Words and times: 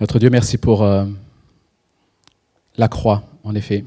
Notre 0.00 0.20
Dieu, 0.20 0.30
merci 0.30 0.58
pour 0.58 0.84
euh, 0.84 1.06
la 2.76 2.86
croix, 2.86 3.24
en 3.42 3.56
effet. 3.56 3.84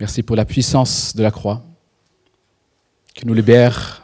Merci 0.00 0.22
pour 0.22 0.36
la 0.36 0.46
puissance 0.46 1.14
de 1.14 1.22
la 1.22 1.30
croix 1.30 1.62
qui 3.14 3.26
nous 3.26 3.34
libère 3.34 4.02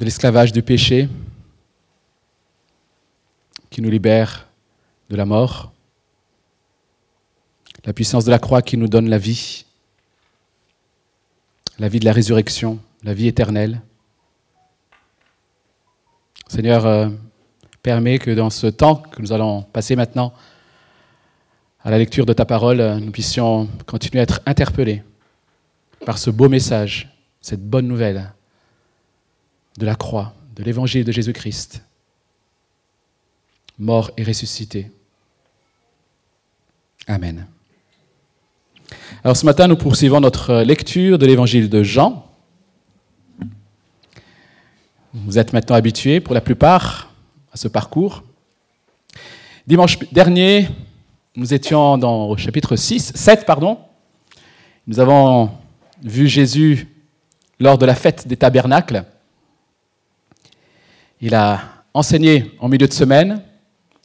de 0.00 0.04
l'esclavage 0.04 0.50
du 0.50 0.60
péché, 0.60 1.08
qui 3.70 3.80
nous 3.80 3.90
libère 3.90 4.48
de 5.08 5.14
la 5.14 5.24
mort. 5.24 5.72
La 7.84 7.92
puissance 7.92 8.24
de 8.24 8.32
la 8.32 8.40
croix 8.40 8.60
qui 8.60 8.76
nous 8.76 8.88
donne 8.88 9.08
la 9.08 9.18
vie, 9.18 9.66
la 11.78 11.88
vie 11.88 12.00
de 12.00 12.06
la 12.06 12.12
résurrection, 12.12 12.80
la 13.04 13.14
vie 13.14 13.28
éternelle. 13.28 13.82
Seigneur, 16.48 16.86
euh, 16.86 17.08
permet 17.86 18.18
que 18.18 18.32
dans 18.32 18.50
ce 18.50 18.66
temps 18.66 18.96
que 18.96 19.22
nous 19.22 19.32
allons 19.32 19.62
passer 19.62 19.94
maintenant 19.94 20.32
à 21.84 21.90
la 21.92 21.98
lecture 21.98 22.26
de 22.26 22.32
ta 22.32 22.44
parole, 22.44 22.82
nous 22.98 23.12
puissions 23.12 23.68
continuer 23.86 24.18
à 24.18 24.22
être 24.24 24.40
interpellés 24.44 25.04
par 26.04 26.18
ce 26.18 26.30
beau 26.30 26.48
message, 26.48 27.16
cette 27.40 27.64
bonne 27.64 27.86
nouvelle 27.86 28.32
de 29.78 29.86
la 29.86 29.94
croix, 29.94 30.34
de 30.56 30.64
l'évangile 30.64 31.04
de 31.04 31.12
Jésus-Christ, 31.12 31.84
mort 33.78 34.10
et 34.16 34.24
ressuscité. 34.24 34.90
Amen. 37.06 37.46
Alors 39.22 39.36
ce 39.36 39.46
matin, 39.46 39.68
nous 39.68 39.76
poursuivons 39.76 40.18
notre 40.18 40.62
lecture 40.62 41.18
de 41.18 41.26
l'évangile 41.26 41.70
de 41.70 41.84
Jean. 41.84 42.28
Vous 45.14 45.38
êtes 45.38 45.52
maintenant 45.52 45.76
habitués, 45.76 46.18
pour 46.18 46.34
la 46.34 46.40
plupart, 46.40 47.12
ce 47.56 47.68
parcours. 47.68 48.22
Dimanche 49.66 49.98
dernier, 50.12 50.68
nous 51.34 51.52
étions 51.52 51.98
dans 51.98 52.26
au 52.26 52.36
chapitre 52.36 52.76
6, 52.76 53.12
7, 53.14 53.44
pardon. 53.44 53.78
Nous 54.86 55.00
avons 55.00 55.50
vu 56.02 56.28
Jésus 56.28 56.88
lors 57.58 57.78
de 57.78 57.86
la 57.86 57.94
fête 57.94 58.28
des 58.28 58.36
tabernacles. 58.36 59.04
Il 61.20 61.34
a 61.34 61.60
enseigné 61.94 62.52
en 62.60 62.68
milieu 62.68 62.86
de 62.86 62.92
semaine 62.92 63.42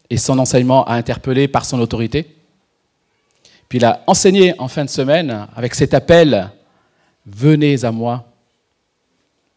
et 0.10 0.18
son 0.18 0.40
enseignement 0.40 0.84
a 0.86 0.96
interpellé 0.96 1.48
par 1.48 1.66
son 1.66 1.80
autorité. 1.80 2.36
Puis 3.70 3.78
il 3.78 3.86
a 3.86 4.04
enseigné 4.08 4.54
en 4.60 4.68
fin 4.68 4.84
de 4.84 4.90
semaine 4.90 5.48
avec 5.56 5.76
cet 5.76 5.94
appel 5.94 6.52
Venez 7.26 7.86
à 7.86 7.92
moi, 7.92 8.26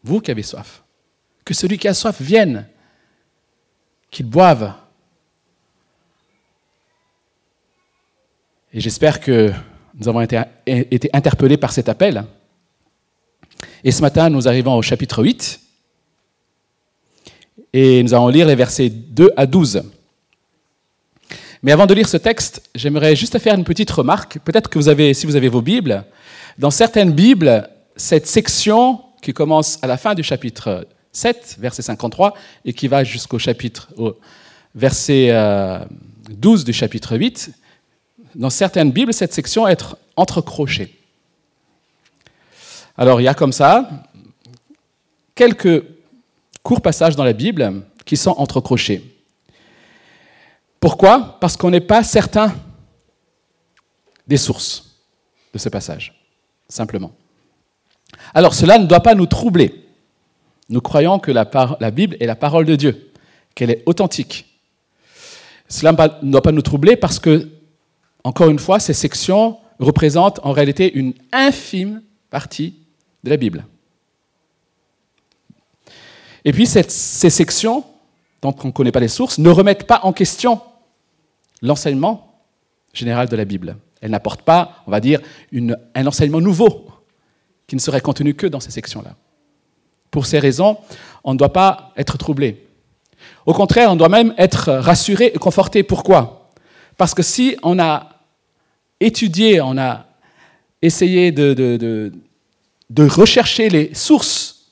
vous 0.03 0.21
qui 0.21 0.29
avez 0.29 0.43
soif. 0.43 0.83
Que 1.43 1.53
celui 1.53 1.79
qui 1.79 1.87
a 1.87 1.93
soif 1.93 2.21
vienne 2.21 2.67
qu'ils 4.15 4.25
boivent. 4.25 4.71
Et 8.73 8.79
j'espère 8.79 9.19
que 9.19 9.51
nous 9.93 10.07
avons 10.07 10.21
été, 10.21 10.41
interpellés 11.11 11.57
par 11.57 11.73
cet 11.73 11.89
appel. 11.89 12.23
Et 13.83 13.91
ce 13.91 14.01
matin, 14.01 14.29
nous 14.29 14.47
arrivons 14.47 14.75
au 14.75 14.81
chapitre 14.81 15.21
8. 15.21 15.59
Et 17.73 18.03
nous 18.03 18.13
allons 18.13 18.29
lire 18.29 18.47
les 18.47 18.55
versets 18.55 18.87
2 18.89 19.33
à 19.35 19.45
12. 19.45 19.83
Mais 21.61 21.73
avant 21.73 21.85
de 21.85 21.93
lire 21.93 22.07
ce 22.07 22.15
texte, 22.15 22.69
j'aimerais 22.73 23.17
juste 23.17 23.37
faire 23.39 23.55
une 23.55 23.65
petite 23.65 23.91
remarque. 23.91 24.39
Peut-être 24.39 24.69
que 24.69 24.79
vous 24.79 24.87
avez, 24.87 25.13
si 25.13 25.25
vous 25.25 25.35
avez 25.35 25.49
vos 25.49 25.61
Bibles, 25.61 26.05
dans 26.57 26.71
certaines 26.71 27.11
Bibles, 27.11 27.69
cette 27.97 28.27
section 28.27 29.01
qui 29.21 29.33
commence 29.33 29.77
à 29.81 29.87
la 29.87 29.97
fin 29.97 30.15
du 30.15 30.23
chapitre 30.23 30.87
7, 31.15 31.57
verset 31.59 31.81
53, 31.81 32.33
et 32.65 32.73
qui 32.73 32.87
va 32.87 33.03
jusqu'au 33.03 33.39
chapitre, 33.39 33.89
au 33.97 34.17
verset 34.73 35.27
12 36.29 36.61
euh, 36.61 36.65
du 36.65 36.73
chapitre 36.73 37.17
8, 37.17 37.51
dans 38.35 38.49
certaines 38.49 38.91
Bibles, 38.91 39.13
cette 39.13 39.33
section 39.33 39.67
est 39.67 39.81
entrecrochée. 40.17 40.93
Alors 42.97 43.21
il 43.21 43.23
y 43.23 43.27
a 43.27 43.33
comme 43.33 43.53
ça 43.53 43.89
quelques 45.33 45.83
courts 46.63 46.81
passages 46.81 47.15
dans 47.15 47.23
la 47.23 47.33
Bible 47.33 47.83
qui 48.05 48.17
sont 48.17 48.31
entrecrochés. 48.31 49.03
Pourquoi? 50.79 51.37
Parce 51.39 51.57
qu'on 51.57 51.69
n'est 51.69 51.81
pas 51.81 52.03
certain 52.03 52.53
des 54.27 54.37
sources 54.37 54.97
de 55.53 55.59
ce 55.59 55.69
passage, 55.69 56.13
simplement. 56.67 57.13
Alors 58.33 58.53
cela 58.53 58.77
ne 58.77 58.85
doit 58.85 58.99
pas 58.99 59.15
nous 59.15 59.25
troubler. 59.25 59.84
Nous 60.69 60.81
croyons 60.81 61.19
que 61.19 61.31
la, 61.31 61.45
Bible 61.91 62.17
est 62.19 62.25
la 62.25 62.35
parole 62.35 62.65
de 62.65 62.75
Dieu, 62.75 63.11
qu'elle 63.53 63.69
est 63.69 63.83
authentique. 63.85 64.45
Cela 65.67 65.91
ne 66.21 66.31
doit 66.31 66.41
pas 66.41 66.51
nous 66.51 66.61
troubler 66.61 66.95
parce 66.95 67.19
que, 67.19 67.47
encore 68.23 68.49
une 68.49 68.59
fois, 68.59 68.79
ces 68.79 68.93
sections 68.93 69.57
représentent 69.79 70.39
en 70.43 70.51
réalité 70.51 70.91
une 70.93 71.13
infime 71.31 72.01
partie 72.29 72.75
de 73.23 73.29
la 73.29 73.37
Bible. 73.37 73.65
Et 76.43 76.51
puis, 76.51 76.67
ces 76.67 77.29
sections, 77.29 77.83
dont 78.41 78.55
on 78.63 78.67
ne 78.67 78.71
connaît 78.71 78.91
pas 78.91 78.99
les 78.99 79.07
sources, 79.07 79.37
ne 79.37 79.49
remettent 79.49 79.87
pas 79.87 80.01
en 80.03 80.13
question 80.13 80.61
l'enseignement 81.61 82.41
général 82.93 83.27
de 83.27 83.35
la 83.35 83.45
Bible. 83.45 83.77
Elles 84.01 84.11
n'apportent 84.11 84.43
pas, 84.43 84.83
on 84.87 84.91
va 84.91 84.99
dire, 84.99 85.19
un 85.51 86.07
enseignement 86.07 86.41
nouveau 86.41 86.87
qui 87.67 87.75
ne 87.75 87.81
serait 87.81 88.01
contenu 88.01 88.35
que 88.35 88.47
dans 88.47 88.59
ces 88.59 88.71
sections-là. 88.71 89.15
Pour 90.15 90.27
ces 90.27 90.39
raisons, 90.39 90.77
on 91.25 91.33
ne 91.33 91.37
doit 91.37 91.51
pas 91.51 91.91
être 91.97 92.17
troublé. 92.17 92.65
Au 93.45 93.51
contraire, 93.51 93.91
on 93.91 93.97
doit 93.97 94.07
même 94.07 94.33
être 94.37 94.71
rassuré 94.71 95.33
et 95.35 95.37
conforté. 95.37 95.83
Pourquoi? 95.83 96.51
Parce 96.95 97.13
que 97.13 97.21
si 97.21 97.57
on 97.63 97.79
a 97.79 98.11
étudié, 99.01 99.59
on 99.59 99.77
a 99.77 100.05
essayé 100.81 101.33
de, 101.33 102.13
rechercher 102.97 103.67
les 103.67 103.93
sources 103.93 104.71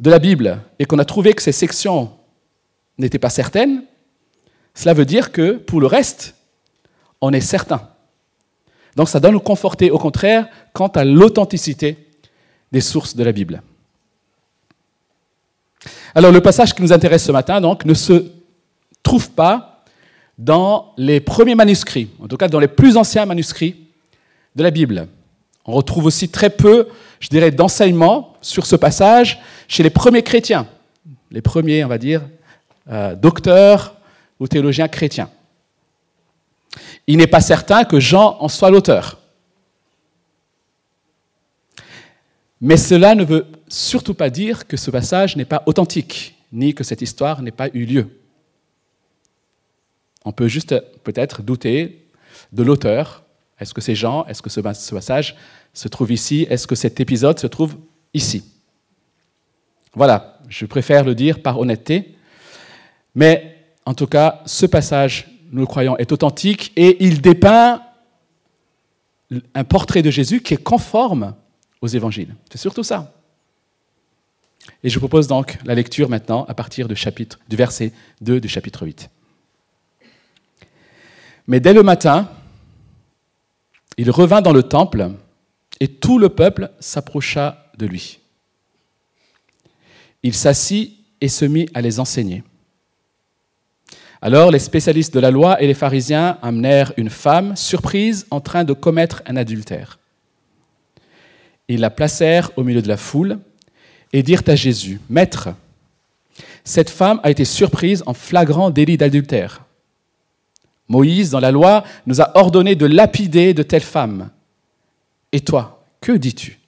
de 0.00 0.08
la 0.08 0.18
Bible 0.18 0.62
et 0.78 0.86
qu'on 0.86 0.98
a 0.98 1.04
trouvé 1.04 1.34
que 1.34 1.42
ces 1.42 1.52
sections 1.52 2.12
n'étaient 2.96 3.18
pas 3.18 3.28
certaines, 3.28 3.84
cela 4.72 4.94
veut 4.94 5.04
dire 5.04 5.32
que 5.32 5.58
pour 5.58 5.82
le 5.82 5.86
reste, 5.86 6.34
on 7.20 7.30
est 7.34 7.42
certain. 7.42 7.90
Donc 8.96 9.10
ça 9.10 9.20
doit 9.20 9.32
nous 9.32 9.40
conforter 9.40 9.90
au 9.90 9.98
contraire 9.98 10.48
quant 10.72 10.88
à 10.88 11.04
l'authenticité 11.04 12.08
des 12.72 12.80
sources 12.80 13.14
de 13.14 13.22
la 13.22 13.32
Bible. 13.32 13.62
Alors 16.14 16.32
le 16.32 16.40
passage 16.40 16.74
qui 16.74 16.82
nous 16.82 16.92
intéresse 16.92 17.24
ce 17.24 17.32
matin 17.32 17.60
donc, 17.60 17.84
ne 17.84 17.94
se 17.94 18.30
trouve 19.02 19.30
pas 19.30 19.84
dans 20.38 20.92
les 20.96 21.20
premiers 21.20 21.54
manuscrits, 21.54 22.10
en 22.22 22.28
tout 22.28 22.36
cas 22.36 22.48
dans 22.48 22.60
les 22.60 22.68
plus 22.68 22.96
anciens 22.96 23.26
manuscrits 23.26 23.76
de 24.56 24.62
la 24.62 24.70
Bible. 24.70 25.08
On 25.64 25.72
retrouve 25.72 26.06
aussi 26.06 26.28
très 26.28 26.50
peu, 26.50 26.88
je 27.20 27.28
dirais, 27.28 27.50
d'enseignements 27.50 28.34
sur 28.40 28.66
ce 28.66 28.76
passage 28.76 29.40
chez 29.68 29.82
les 29.82 29.90
premiers 29.90 30.22
chrétiens, 30.22 30.66
les 31.30 31.42
premiers, 31.42 31.84
on 31.84 31.88
va 31.88 31.98
dire, 31.98 32.22
euh, 32.90 33.14
docteurs 33.14 33.94
ou 34.40 34.48
théologiens 34.48 34.88
chrétiens. 34.88 35.30
Il 37.06 37.18
n'est 37.18 37.26
pas 37.26 37.40
certain 37.40 37.84
que 37.84 38.00
Jean 38.00 38.36
en 38.40 38.48
soit 38.48 38.70
l'auteur. 38.70 39.18
Mais 42.60 42.76
cela 42.76 43.14
ne 43.14 43.24
veut 43.24 43.46
surtout 43.72 44.14
pas 44.14 44.28
dire 44.28 44.66
que 44.66 44.76
ce 44.76 44.90
passage 44.90 45.36
n'est 45.36 45.46
pas 45.46 45.62
authentique, 45.66 46.36
ni 46.52 46.74
que 46.74 46.84
cette 46.84 47.00
histoire 47.00 47.40
n'ait 47.40 47.50
pas 47.50 47.68
eu 47.72 47.86
lieu. 47.86 48.20
On 50.24 50.32
peut 50.32 50.46
juste 50.46 50.78
peut-être 51.02 51.42
douter 51.42 52.06
de 52.52 52.62
l'auteur. 52.62 53.24
Est-ce 53.58 53.72
que 53.72 53.80
c'est 53.80 53.94
Jean 53.94 54.26
Est-ce 54.26 54.42
que 54.42 54.50
ce 54.50 54.60
passage 54.60 55.36
se 55.72 55.88
trouve 55.88 56.12
ici? 56.12 56.46
Est-ce 56.50 56.66
que 56.66 56.74
cet 56.74 57.00
épisode 57.00 57.38
se 57.38 57.46
trouve 57.46 57.76
ici? 58.12 58.44
Voilà, 59.94 60.38
je 60.48 60.66
préfère 60.66 61.04
le 61.04 61.14
dire 61.14 61.40
par 61.40 61.58
honnêteté. 61.58 62.14
Mais 63.14 63.56
en 63.86 63.94
tout 63.94 64.06
cas, 64.06 64.42
ce 64.44 64.66
passage, 64.66 65.28
nous 65.50 65.60
le 65.60 65.66
croyons, 65.66 65.96
est 65.96 66.12
authentique 66.12 66.72
et 66.76 67.02
il 67.04 67.22
dépeint 67.22 67.82
un 69.54 69.64
portrait 69.64 70.02
de 70.02 70.10
Jésus 70.10 70.42
qui 70.42 70.54
est 70.54 70.62
conforme 70.62 71.34
aux 71.80 71.88
évangiles. 71.88 72.34
C'est 72.50 72.58
surtout 72.58 72.82
ça. 72.82 73.14
Et 74.84 74.88
je 74.88 74.98
propose 74.98 75.26
donc 75.26 75.58
la 75.64 75.74
lecture 75.74 76.08
maintenant 76.08 76.44
à 76.48 76.54
partir 76.54 76.88
du, 76.88 76.96
chapitre, 76.96 77.38
du 77.48 77.56
verset 77.56 77.92
2 78.20 78.40
du 78.40 78.48
chapitre 78.48 78.84
8. 78.84 79.08
Mais 81.46 81.60
dès 81.60 81.72
le 81.72 81.82
matin, 81.82 82.28
il 83.96 84.10
revint 84.10 84.40
dans 84.40 84.52
le 84.52 84.62
temple 84.62 85.10
et 85.80 85.88
tout 85.88 86.18
le 86.18 86.28
peuple 86.28 86.70
s'approcha 86.80 87.66
de 87.78 87.86
lui. 87.86 88.20
Il 90.22 90.34
s'assit 90.34 90.96
et 91.20 91.28
se 91.28 91.44
mit 91.44 91.68
à 91.74 91.80
les 91.80 91.98
enseigner. 91.98 92.44
Alors 94.20 94.52
les 94.52 94.60
spécialistes 94.60 95.12
de 95.12 95.20
la 95.20 95.32
loi 95.32 95.60
et 95.60 95.66
les 95.66 95.74
pharisiens 95.74 96.38
amenèrent 96.42 96.92
une 96.96 97.10
femme 97.10 97.56
surprise 97.56 98.26
en 98.30 98.40
train 98.40 98.62
de 98.62 98.72
commettre 98.72 99.22
un 99.26 99.36
adultère. 99.36 99.98
Ils 101.66 101.80
la 101.80 101.90
placèrent 101.90 102.50
au 102.56 102.62
milieu 102.62 102.82
de 102.82 102.88
la 102.88 102.96
foule 102.96 103.38
et 104.12 104.22
dirent 104.22 104.42
à 104.46 104.54
Jésus, 104.54 105.00
Maître, 105.08 105.50
cette 106.64 106.90
femme 106.90 107.20
a 107.22 107.30
été 107.30 107.44
surprise 107.44 108.02
en 108.06 108.14
flagrant 108.14 108.70
délit 108.70 108.96
d'adultère. 108.96 109.64
Moïse, 110.88 111.30
dans 111.30 111.40
la 111.40 111.50
loi, 111.50 111.84
nous 112.06 112.20
a 112.20 112.36
ordonné 112.36 112.74
de 112.74 112.86
lapider 112.86 113.54
de 113.54 113.62
telles 113.62 113.80
femmes. 113.80 114.30
Et 115.32 115.40
toi, 115.40 115.84
que 116.00 116.12
dis-tu? 116.12 116.58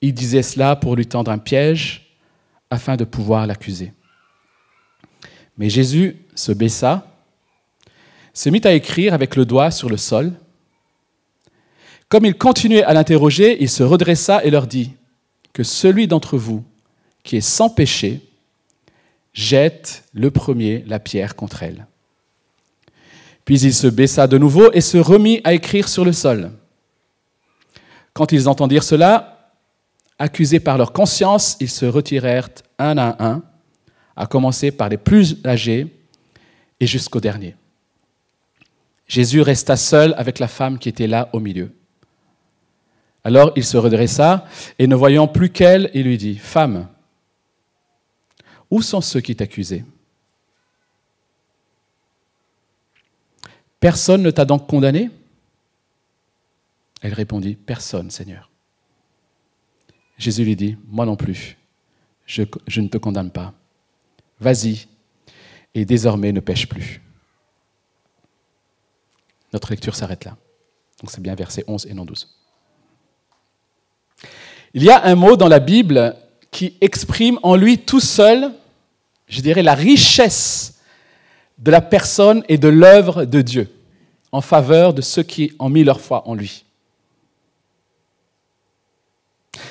Il 0.00 0.14
disait 0.14 0.42
cela 0.42 0.76
pour 0.76 0.96
lui 0.96 1.06
tendre 1.06 1.30
un 1.30 1.38
piège 1.38 2.16
afin 2.70 2.96
de 2.96 3.04
pouvoir 3.04 3.46
l'accuser. 3.46 3.92
Mais 5.56 5.68
Jésus 5.68 6.16
se 6.34 6.52
baissa, 6.52 7.06
se 8.32 8.48
mit 8.50 8.60
à 8.64 8.72
écrire 8.72 9.14
avec 9.14 9.36
le 9.36 9.44
doigt 9.44 9.70
sur 9.70 9.88
le 9.88 9.96
sol. 9.96 10.32
Comme 12.08 12.24
il 12.26 12.36
continuait 12.36 12.82
à 12.82 12.92
l'interroger, 12.92 13.62
il 13.62 13.68
se 13.68 13.82
redressa 13.82 14.44
et 14.44 14.50
leur 14.50 14.66
dit, 14.66 14.92
Que 15.54 15.62
celui 15.62 16.06
d'entre 16.06 16.36
vous 16.36 16.62
qui 17.22 17.36
est 17.36 17.40
sans 17.40 17.70
péché 17.70 18.20
jette 19.32 20.04
le 20.12 20.30
premier 20.30 20.84
la 20.86 21.00
pierre 21.00 21.34
contre 21.34 21.62
elle. 21.62 21.86
Puis 23.44 23.60
il 23.60 23.74
se 23.74 23.86
baissa 23.86 24.26
de 24.26 24.36
nouveau 24.36 24.70
et 24.72 24.80
se 24.80 24.98
remit 24.98 25.40
à 25.44 25.54
écrire 25.54 25.88
sur 25.88 26.04
le 26.04 26.12
sol. 26.12 26.52
Quand 28.12 28.32
ils 28.32 28.48
entendirent 28.48 28.84
cela, 28.84 29.52
accusés 30.18 30.60
par 30.60 30.78
leur 30.78 30.92
conscience, 30.92 31.56
ils 31.60 31.70
se 31.70 31.84
retirèrent 31.84 32.48
un 32.78 32.96
à 32.98 33.24
un, 33.24 33.42
à 34.16 34.26
commencer 34.26 34.70
par 34.70 34.88
les 34.88 34.96
plus 34.96 35.38
âgés 35.44 35.88
et 36.78 36.86
jusqu'au 36.86 37.20
dernier. 37.20 37.56
Jésus 39.08 39.42
resta 39.42 39.76
seul 39.76 40.14
avec 40.16 40.38
la 40.38 40.48
femme 40.48 40.78
qui 40.78 40.88
était 40.88 41.06
là 41.06 41.28
au 41.32 41.40
milieu. 41.40 41.70
Alors 43.24 43.52
il 43.56 43.64
se 43.64 43.78
redressa 43.78 44.46
et 44.78 44.86
ne 44.86 44.94
voyant 44.94 45.26
plus 45.26 45.50
qu'elle, 45.50 45.90
il 45.94 46.04
lui 46.04 46.18
dit, 46.18 46.36
Femme, 46.36 46.88
où 48.70 48.82
sont 48.82 49.00
ceux 49.00 49.20
qui 49.20 49.34
t'accusaient? 49.34 49.84
Personne 53.80 54.22
ne 54.22 54.30
t'a 54.30 54.44
donc 54.44 54.68
condamné? 54.68 55.10
Elle 57.00 57.14
répondit, 57.14 57.54
Personne, 57.54 58.10
Seigneur. 58.10 58.50
Jésus 60.18 60.44
lui 60.44 60.56
dit, 60.56 60.76
Moi 60.86 61.06
non 61.06 61.16
plus, 61.16 61.56
je, 62.26 62.42
ne 62.80 62.88
te 62.88 62.98
condamne 62.98 63.30
pas. 63.30 63.54
Vas-y, 64.38 64.86
et 65.74 65.84
désormais 65.84 66.32
ne 66.32 66.40
pêche 66.40 66.68
plus. 66.68 67.00
Notre 69.52 69.70
lecture 69.70 69.94
s'arrête 69.94 70.24
là. 70.24 70.36
Donc 71.00 71.10
c'est 71.10 71.20
bien 71.20 71.34
verset 71.34 71.64
11 71.66 71.86
et 71.86 71.94
non 71.94 72.04
12. 72.04 72.43
Il 74.74 74.82
y 74.82 74.90
a 74.90 75.04
un 75.04 75.14
mot 75.14 75.36
dans 75.36 75.48
la 75.48 75.60
Bible 75.60 76.16
qui 76.50 76.76
exprime 76.80 77.38
en 77.42 77.56
lui 77.56 77.78
tout 77.78 78.00
seul, 78.00 78.52
je 79.28 79.40
dirais, 79.40 79.62
la 79.62 79.74
richesse 79.74 80.78
de 81.58 81.70
la 81.70 81.80
personne 81.80 82.44
et 82.48 82.58
de 82.58 82.68
l'œuvre 82.68 83.24
de 83.24 83.40
Dieu 83.40 83.70
en 84.32 84.40
faveur 84.40 84.94
de 84.94 85.00
ceux 85.00 85.22
qui 85.22 85.52
ont 85.58 85.68
mis 85.68 85.84
leur 85.84 86.00
foi 86.00 86.26
en 86.26 86.34
lui. 86.34 86.64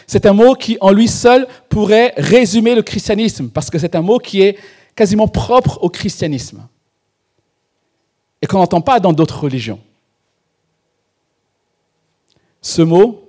C'est 0.08 0.26
un 0.26 0.34
mot 0.34 0.56
qui, 0.56 0.78
en 0.80 0.92
lui 0.92 1.08
seul, 1.08 1.48
pourrait 1.70 2.14
résumer 2.18 2.76
le 2.76 2.82
christianisme, 2.82 3.50
parce 3.50 3.70
que 3.70 3.78
c'est 3.78 3.96
un 3.96 4.02
mot 4.02 4.20
qui 4.20 4.42
est 4.42 4.58
quasiment 4.96 5.28
propre 5.28 5.80
au 5.82 5.90
christianisme 5.90 6.68
et 8.42 8.46
qu'on 8.46 8.60
n'entend 8.60 8.82
pas 8.82 9.00
dans 9.00 9.14
d'autres 9.14 9.42
religions. 9.44 9.80
Ce 12.62 12.82
mot, 12.82 13.23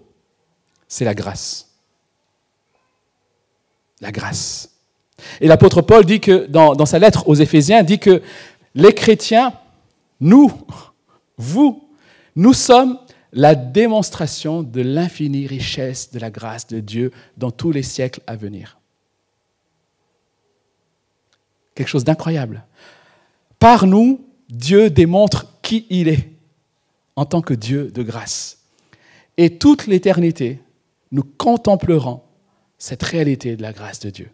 c'est 0.88 1.04
la 1.04 1.14
grâce. 1.14 1.70
La 4.00 4.12
grâce. 4.12 4.70
Et 5.40 5.46
l'apôtre 5.46 5.82
Paul 5.82 6.04
dit 6.04 6.20
que, 6.20 6.46
dans, 6.46 6.86
sa 6.86 6.98
lettre 6.98 7.28
aux 7.28 7.34
Éphésiens, 7.34 7.82
dit 7.82 7.98
que 7.98 8.22
les 8.74 8.92
chrétiens, 8.92 9.52
nous, 10.20 10.52
vous, 11.36 11.88
nous 12.36 12.52
sommes 12.52 12.98
la 13.32 13.54
démonstration 13.54 14.62
de 14.62 14.80
l'infinie 14.80 15.46
richesse 15.46 16.10
de 16.12 16.18
la 16.18 16.30
grâce 16.30 16.66
de 16.66 16.80
Dieu 16.80 17.10
dans 17.36 17.50
tous 17.50 17.72
les 17.72 17.82
siècles 17.82 18.20
à 18.26 18.36
venir. 18.36 18.78
Quelque 21.74 21.88
chose 21.88 22.04
d'incroyable. 22.04 22.64
Par 23.58 23.86
nous, 23.86 24.24
Dieu 24.48 24.90
démontre 24.90 25.60
qui 25.62 25.86
il 25.90 26.08
est 26.08 26.30
en 27.16 27.24
tant 27.24 27.42
que 27.42 27.54
Dieu 27.54 27.90
de 27.90 28.02
grâce. 28.02 28.58
Et 29.36 29.58
toute 29.58 29.86
l'éternité, 29.86 30.60
nous 31.12 31.22
contemplerons 31.22 32.22
cette 32.78 33.02
réalité 33.02 33.56
de 33.56 33.62
la 33.62 33.72
grâce 33.72 34.00
de 34.00 34.10
Dieu. 34.10 34.30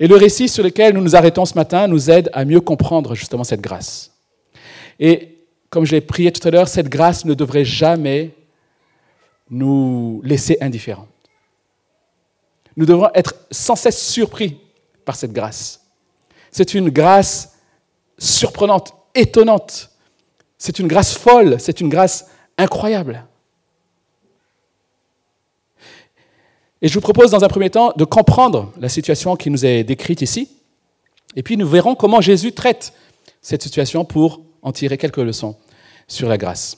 Et 0.00 0.06
le 0.06 0.16
récit 0.16 0.48
sur 0.48 0.62
lequel 0.62 0.94
nous 0.94 1.00
nous 1.00 1.16
arrêtons 1.16 1.44
ce 1.44 1.54
matin 1.54 1.88
nous 1.88 2.10
aide 2.10 2.30
à 2.32 2.44
mieux 2.44 2.60
comprendre 2.60 3.14
justement 3.14 3.44
cette 3.44 3.60
grâce. 3.60 4.12
Et 5.00 5.38
comme 5.70 5.84
je 5.84 5.92
l'ai 5.92 6.00
prié 6.00 6.32
tout 6.32 6.46
à 6.46 6.50
l'heure, 6.50 6.68
cette 6.68 6.88
grâce 6.88 7.24
ne 7.24 7.34
devrait 7.34 7.64
jamais 7.64 8.34
nous 9.50 10.20
laisser 10.24 10.58
indifférents. 10.60 11.08
Nous 12.76 12.86
devrons 12.86 13.10
être 13.14 13.34
sans 13.50 13.74
cesse 13.74 14.00
surpris 14.00 14.60
par 15.04 15.16
cette 15.16 15.32
grâce. 15.32 15.84
C'est 16.50 16.74
une 16.74 16.90
grâce 16.90 17.56
surprenante, 18.18 18.94
étonnante. 19.14 19.90
C'est 20.58 20.78
une 20.78 20.88
grâce 20.88 21.16
folle, 21.16 21.60
c'est 21.60 21.80
une 21.80 21.88
grâce 21.88 22.30
incroyable. 22.56 23.24
Et 26.80 26.88
je 26.88 26.94
vous 26.94 27.00
propose 27.00 27.30
dans 27.30 27.44
un 27.44 27.48
premier 27.48 27.70
temps 27.70 27.92
de 27.96 28.04
comprendre 28.04 28.72
la 28.78 28.88
situation 28.88 29.36
qui 29.36 29.50
nous 29.50 29.66
est 29.66 29.82
décrite 29.82 30.22
ici, 30.22 30.48
et 31.34 31.42
puis 31.42 31.56
nous 31.56 31.68
verrons 31.68 31.94
comment 31.94 32.20
Jésus 32.20 32.52
traite 32.52 32.92
cette 33.42 33.62
situation 33.62 34.04
pour 34.04 34.42
en 34.62 34.72
tirer 34.72 34.96
quelques 34.96 35.18
leçons 35.18 35.56
sur 36.06 36.28
la 36.28 36.38
grâce. 36.38 36.76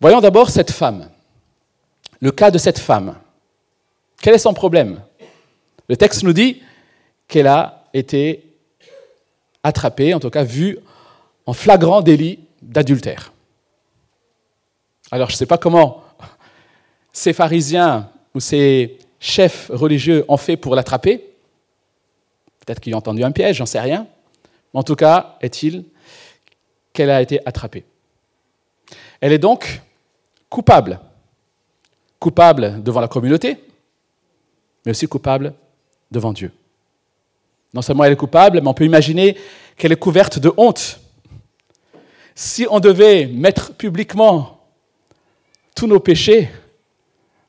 Voyons 0.00 0.20
d'abord 0.20 0.50
cette 0.50 0.70
femme, 0.70 1.08
le 2.20 2.30
cas 2.30 2.50
de 2.50 2.58
cette 2.58 2.78
femme. 2.78 3.16
Quel 4.20 4.34
est 4.34 4.38
son 4.38 4.54
problème? 4.54 5.00
Le 5.88 5.96
texte 5.96 6.22
nous 6.22 6.32
dit 6.32 6.62
qu'elle 7.28 7.48
a 7.48 7.84
été 7.92 8.44
attrapée, 9.62 10.14
en 10.14 10.20
tout 10.20 10.30
cas 10.30 10.44
vue 10.44 10.78
en 11.46 11.52
flagrant 11.52 12.00
délit 12.00 12.40
d'adultère. 12.62 13.32
Alors 15.10 15.28
je 15.28 15.34
ne 15.34 15.38
sais 15.38 15.46
pas 15.46 15.58
comment 15.58 16.02
ces 17.12 17.32
pharisiens 17.32 18.08
ou 18.34 18.40
ces 18.40 18.98
chefs 19.20 19.70
religieux 19.72 20.24
ont 20.28 20.36
fait 20.36 20.56
pour 20.56 20.74
l'attraper. 20.74 21.18
Peut-être 22.64 22.80
qu'ils 22.80 22.94
ont 22.94 22.98
entendu 22.98 23.24
un 23.24 23.32
piège, 23.32 23.56
j'en 23.56 23.66
sais 23.66 23.80
rien. 23.80 24.06
Mais 24.72 24.80
en 24.80 24.82
tout 24.82 24.96
cas, 24.96 25.36
est-il 25.40 25.84
qu'elle 26.92 27.10
a 27.10 27.22
été 27.22 27.40
attrapée. 27.46 27.84
Elle 29.20 29.32
est 29.32 29.38
donc 29.38 29.80
coupable. 30.48 31.00
Coupable 32.18 32.82
devant 32.82 33.00
la 33.00 33.08
communauté, 33.08 33.58
mais 34.84 34.90
aussi 34.90 35.08
coupable 35.08 35.54
devant 36.10 36.32
Dieu. 36.32 36.52
Non 37.74 37.82
seulement 37.82 38.04
elle 38.04 38.12
est 38.12 38.16
coupable, 38.16 38.60
mais 38.60 38.68
on 38.68 38.74
peut 38.74 38.84
imaginer 38.84 39.36
qu'elle 39.76 39.92
est 39.92 39.96
couverte 39.96 40.38
de 40.38 40.52
honte. 40.56 41.00
Si 42.34 42.66
on 42.70 42.80
devait 42.80 43.26
mettre 43.26 43.74
publiquement 43.74 44.60
tous 45.74 45.86
nos 45.86 46.00
péchés, 46.00 46.48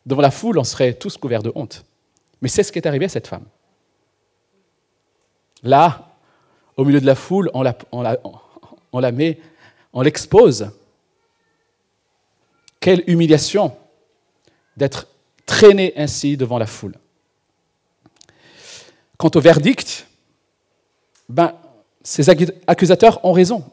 devant 0.05 0.21
la 0.21 0.31
foule, 0.31 0.57
on 0.57 0.63
serait 0.63 0.93
tous 0.93 1.17
couverts 1.17 1.43
de 1.43 1.51
honte. 1.55 1.85
Mais 2.41 2.49
c'est 2.49 2.63
ce 2.63 2.71
qui 2.71 2.79
est 2.79 2.87
arrivé 2.87 3.05
à 3.05 3.09
cette 3.09 3.27
femme. 3.27 3.45
Là, 5.63 6.13
au 6.75 6.83
milieu 6.83 6.99
de 6.99 7.05
la 7.05 7.15
foule, 7.15 7.49
on 7.53 7.61
la, 7.61 9.11
met, 9.11 9.39
on 9.93 10.01
l'expose. 10.01 10.69
Quelle 12.79 13.03
humiliation 13.07 13.75
d'être 14.75 15.07
traîné 15.45 15.93
ainsi 15.95 16.35
devant 16.37 16.57
la 16.57 16.65
foule. 16.65 16.95
Quant 19.17 19.31
au 19.35 19.39
verdict, 19.39 20.07
ben, 21.29 21.53
ces 22.01 22.29
accusateurs 22.67 23.23
ont 23.23 23.31
raison. 23.31 23.63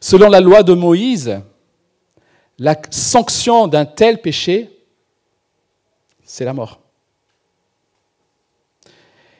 Selon 0.00 0.28
la 0.28 0.40
loi 0.40 0.62
de 0.62 0.72
Moïse, 0.72 1.40
la 2.60 2.76
sanction 2.90 3.66
d'un 3.66 3.86
tel 3.86 4.20
péché, 4.20 4.70
c'est 6.22 6.44
la 6.44 6.52
mort. 6.52 6.78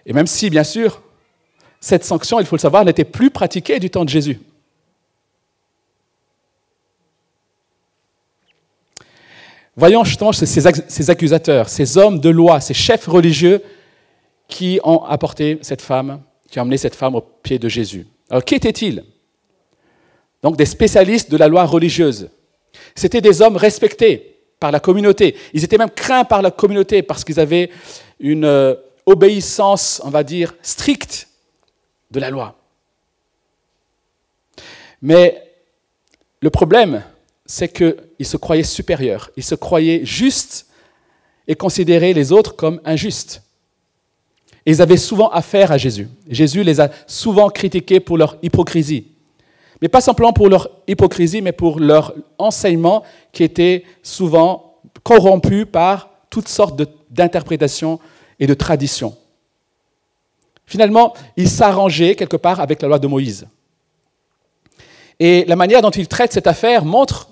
Et 0.07 0.15
même 0.15 0.27
si, 0.27 0.49
bien 0.49 0.65
sûr, 0.65 1.03
cette 1.81 2.03
sanction, 2.03 2.41
il 2.41 2.47
faut 2.47 2.57
le 2.57 2.61
savoir, 2.61 2.83
n'était 2.83 3.05
plus 3.05 3.31
pratiquée 3.31 3.79
du 3.79 3.91
temps 3.91 4.07
de 4.07 4.09
Jésus. 4.09 4.41
Voyons 9.77 10.03
justement 10.03 10.33
ces 10.33 11.11
accusateurs, 11.11 11.69
ces 11.69 11.99
hommes 11.99 12.21
de 12.21 12.31
loi, 12.31 12.61
ces 12.61 12.75
chefs 12.75 13.07
religieux 13.07 13.63
qui 14.49 14.81
ont 14.83 15.05
apporté 15.05 15.59
cette 15.61 15.83
femme, 15.83 16.23
qui 16.51 16.59
ont 16.59 16.63
emmené 16.63 16.79
cette 16.79 16.97
femme 16.97 17.15
au 17.15 17.21
pied 17.21 17.59
de 17.59 17.69
Jésus. 17.69 18.07
Alors, 18.31 18.45
qui 18.45 18.55
étaient-ils 18.55 19.05
Donc, 20.43 20.57
des 20.57 20.67
spécialistes 20.67 21.31
de 21.31 21.37
la 21.37 21.49
loi 21.49 21.67
religieuse. 21.67 22.31
C'étaient 22.95 23.21
des 23.21 23.43
hommes 23.43 23.57
respectés, 23.57 24.31
par 24.61 24.71
la 24.71 24.79
communauté. 24.79 25.35
Ils 25.55 25.65
étaient 25.65 25.79
même 25.79 25.91
craints 25.91 26.25
par 26.25 26.43
la 26.43 26.51
communauté 26.51 27.03
parce 27.03 27.25
qu'ils 27.25 27.41
avaient 27.41 27.71
une 28.21 28.45
euh, 28.45 28.75
obéissance, 29.07 30.01
on 30.05 30.11
va 30.11 30.23
dire, 30.23 30.55
stricte 30.63 31.29
de 32.11 32.21
la 32.21 32.31
loi. 32.31 32.57
Mais 35.01 35.43
le 36.41 36.51
problème, 36.51 37.03
c'est 37.47 37.69
qu'ils 37.69 38.27
se 38.27 38.37
croyaient 38.37 38.63
supérieurs, 38.63 39.31
ils 39.37 39.43
se 39.43 39.55
croyaient 39.55 40.05
justes 40.05 40.67
et 41.49 41.57
considéraient 41.57 42.13
les 42.13 42.31
autres 42.31 42.55
comme 42.55 42.81
injustes. 42.85 43.43
Et 44.67 44.73
ils 44.73 44.83
avaient 44.83 44.99
souvent 44.99 45.31
affaire 45.31 45.73
à 45.73 45.79
Jésus. 45.79 46.09
Jésus 46.29 46.63
les 46.63 46.81
a 46.81 46.91
souvent 47.07 47.49
critiqués 47.49 47.99
pour 47.99 48.19
leur 48.19 48.37
hypocrisie. 48.43 49.07
Mais 49.81 49.89
pas 49.89 50.01
simplement 50.01 50.33
pour 50.33 50.49
leur 50.49 50.71
hypocrisie, 50.87 51.41
mais 51.41 51.53
pour 51.53 51.81
leur 51.81 52.15
enseignement 52.39 53.03
qui 53.33 53.43
était 53.43 53.85
souvent 54.03 54.79
corrompu 55.03 55.67
par 55.67 56.11
toutes 56.29 56.49
sortes 56.49 56.81
d'interprétations 57.11 57.99
et 58.39 58.47
de 58.47 58.55
traditions. 58.55 59.17
Finalement, 60.67 61.15
ils 61.37 61.49
s'arrangeaient 61.49 62.15
quelque 62.15 62.37
part 62.37 62.61
avec 62.61 62.81
la 62.83 62.89
loi 62.89 62.99
de 62.99 63.07
Moïse. 63.07 63.47
Et 65.19 65.45
la 65.47 65.57
manière 65.57 65.83
dont 65.83 65.91
ils 65.91 66.09
traitent 66.09 66.33
cette 66.33 66.47
affaire 66.47 66.85
montre 66.85 67.31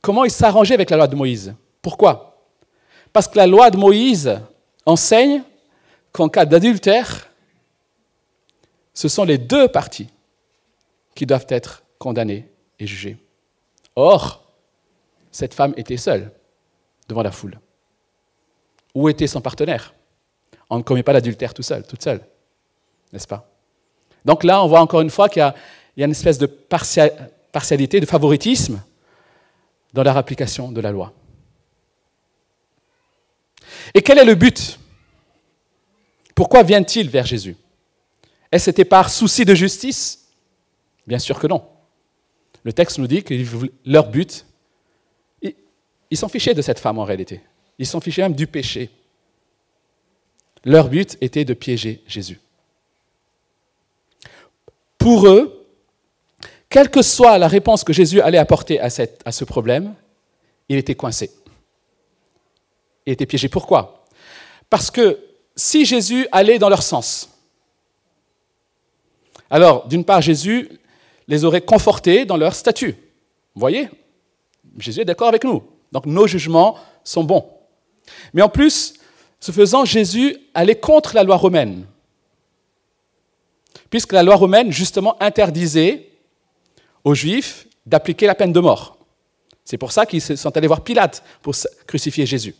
comment 0.00 0.24
ils 0.24 0.30
s'arrangeaient 0.30 0.74
avec 0.74 0.90
la 0.90 0.96
loi 0.96 1.06
de 1.06 1.14
Moïse. 1.14 1.54
Pourquoi? 1.82 2.46
Parce 3.12 3.28
que 3.28 3.36
la 3.36 3.46
loi 3.46 3.70
de 3.70 3.76
Moïse 3.76 4.40
enseigne 4.86 5.42
qu'en 6.12 6.28
cas 6.28 6.44
d'adultère, 6.44 7.28
ce 8.94 9.08
sont 9.08 9.24
les 9.24 9.38
deux 9.38 9.68
parties 9.68 10.08
qui 11.14 11.26
doivent 11.26 11.46
être 11.48 11.82
condamnées 11.98 12.48
et 12.78 12.86
jugées. 12.86 13.16
Or, 13.96 14.42
cette 15.30 15.54
femme 15.54 15.74
était 15.76 15.96
seule 15.96 16.30
devant 17.08 17.22
la 17.22 17.30
foule. 17.30 17.58
Où 18.94 19.08
était 19.08 19.26
son 19.26 19.40
partenaire? 19.40 19.94
On 20.68 20.78
ne 20.78 20.82
commet 20.82 21.02
pas 21.02 21.12
l'adultère 21.12 21.54
tout 21.54 21.62
seul, 21.62 21.86
toute 21.86 22.02
seule, 22.02 22.20
n'est-ce 23.12 23.26
pas? 23.26 23.48
Donc 24.24 24.44
là, 24.44 24.62
on 24.62 24.68
voit 24.68 24.80
encore 24.80 25.00
une 25.00 25.10
fois 25.10 25.28
qu'il 25.28 25.40
y, 25.96 26.02
a 26.02 26.04
une 26.04 26.10
espèce 26.12 26.38
de 26.38 26.46
partialité, 26.46 28.00
de 28.00 28.06
favoritisme 28.06 28.80
dans 29.92 30.02
leur 30.02 30.16
application 30.16 30.72
de 30.72 30.80
la 30.80 30.92
loi. 30.92 31.12
Et 33.94 34.00
quel 34.00 34.18
est 34.18 34.24
le 34.24 34.34
but? 34.34 34.78
Pourquoi 36.34 36.62
vient-il 36.62 37.10
vers 37.10 37.26
Jésus? 37.26 37.56
Est-ce 38.50 38.66
c'était 38.66 38.84
par 38.84 39.10
souci 39.10 39.44
de 39.44 39.54
justice? 39.54 40.21
Bien 41.06 41.18
sûr 41.18 41.38
que 41.38 41.46
non. 41.46 41.64
Le 42.64 42.72
texte 42.72 42.98
nous 42.98 43.06
dit 43.06 43.22
que 43.24 43.34
leur 43.84 44.08
but, 44.08 44.46
ils 45.42 46.16
s'en 46.16 46.28
fichaient 46.28 46.54
de 46.54 46.62
cette 46.62 46.78
femme 46.78 46.98
en 46.98 47.04
réalité. 47.04 47.40
Ils 47.78 47.86
s'en 47.86 48.00
fichaient 48.00 48.22
même 48.22 48.34
du 48.34 48.46
péché. 48.46 48.90
Leur 50.64 50.88
but 50.88 51.16
était 51.20 51.44
de 51.44 51.54
piéger 51.54 52.02
Jésus. 52.06 52.40
Pour 54.98 55.26
eux, 55.26 55.66
quelle 56.68 56.90
que 56.90 57.02
soit 57.02 57.36
la 57.38 57.48
réponse 57.48 57.82
que 57.82 57.92
Jésus 57.92 58.20
allait 58.20 58.38
apporter 58.38 58.80
à, 58.80 58.88
à 59.24 59.32
ce 59.32 59.44
problème, 59.44 59.94
il 60.68 60.76
était 60.78 60.94
coincé. 60.94 61.32
Il 63.04 63.12
était 63.12 63.26
piégé. 63.26 63.48
Pourquoi? 63.48 64.04
Parce 64.70 64.90
que 64.90 65.18
si 65.56 65.84
Jésus 65.84 66.26
allait 66.30 66.58
dans 66.58 66.68
leur 66.68 66.82
sens, 66.82 67.28
alors 69.50 69.86
d'une 69.88 70.04
part 70.04 70.22
Jésus 70.22 70.70
les 71.28 71.44
aurait 71.44 71.60
confortés 71.60 72.24
dans 72.24 72.36
leur 72.36 72.54
statut. 72.54 72.96
Vous 73.54 73.60
voyez? 73.60 73.88
Jésus 74.78 75.00
est 75.00 75.04
d'accord 75.04 75.28
avec 75.28 75.44
nous. 75.44 75.62
Donc 75.92 76.06
nos 76.06 76.26
jugements 76.26 76.76
sont 77.04 77.24
bons. 77.24 77.44
Mais 78.32 78.42
en 78.42 78.48
plus, 78.48 78.94
ce 79.40 79.52
faisant, 79.52 79.84
Jésus 79.84 80.36
allait 80.54 80.76
contre 80.76 81.14
la 81.14 81.24
loi 81.24 81.36
romaine. 81.36 81.84
Puisque 83.90 84.12
la 84.12 84.22
loi 84.22 84.36
romaine, 84.36 84.72
justement, 84.72 85.20
interdisait 85.20 86.08
aux 87.04 87.14
Juifs 87.14 87.66
d'appliquer 87.84 88.26
la 88.26 88.34
peine 88.34 88.52
de 88.52 88.60
mort. 88.60 88.96
C'est 89.64 89.78
pour 89.78 89.92
ça 89.92 90.06
qu'ils 90.06 90.22
sont 90.22 90.56
allés 90.56 90.66
voir 90.66 90.82
Pilate 90.82 91.22
pour 91.42 91.54
crucifier 91.86 92.26
Jésus. 92.26 92.54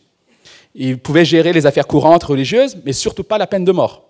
Il 0.75 0.99
pouvait 0.99 1.25
gérer 1.25 1.53
les 1.53 1.65
affaires 1.65 1.87
courantes 1.87 2.23
religieuses, 2.23 2.77
mais 2.83 2.93
surtout 2.93 3.23
pas 3.23 3.37
la 3.37 3.47
peine 3.47 3.65
de 3.65 3.71
mort. 3.71 4.09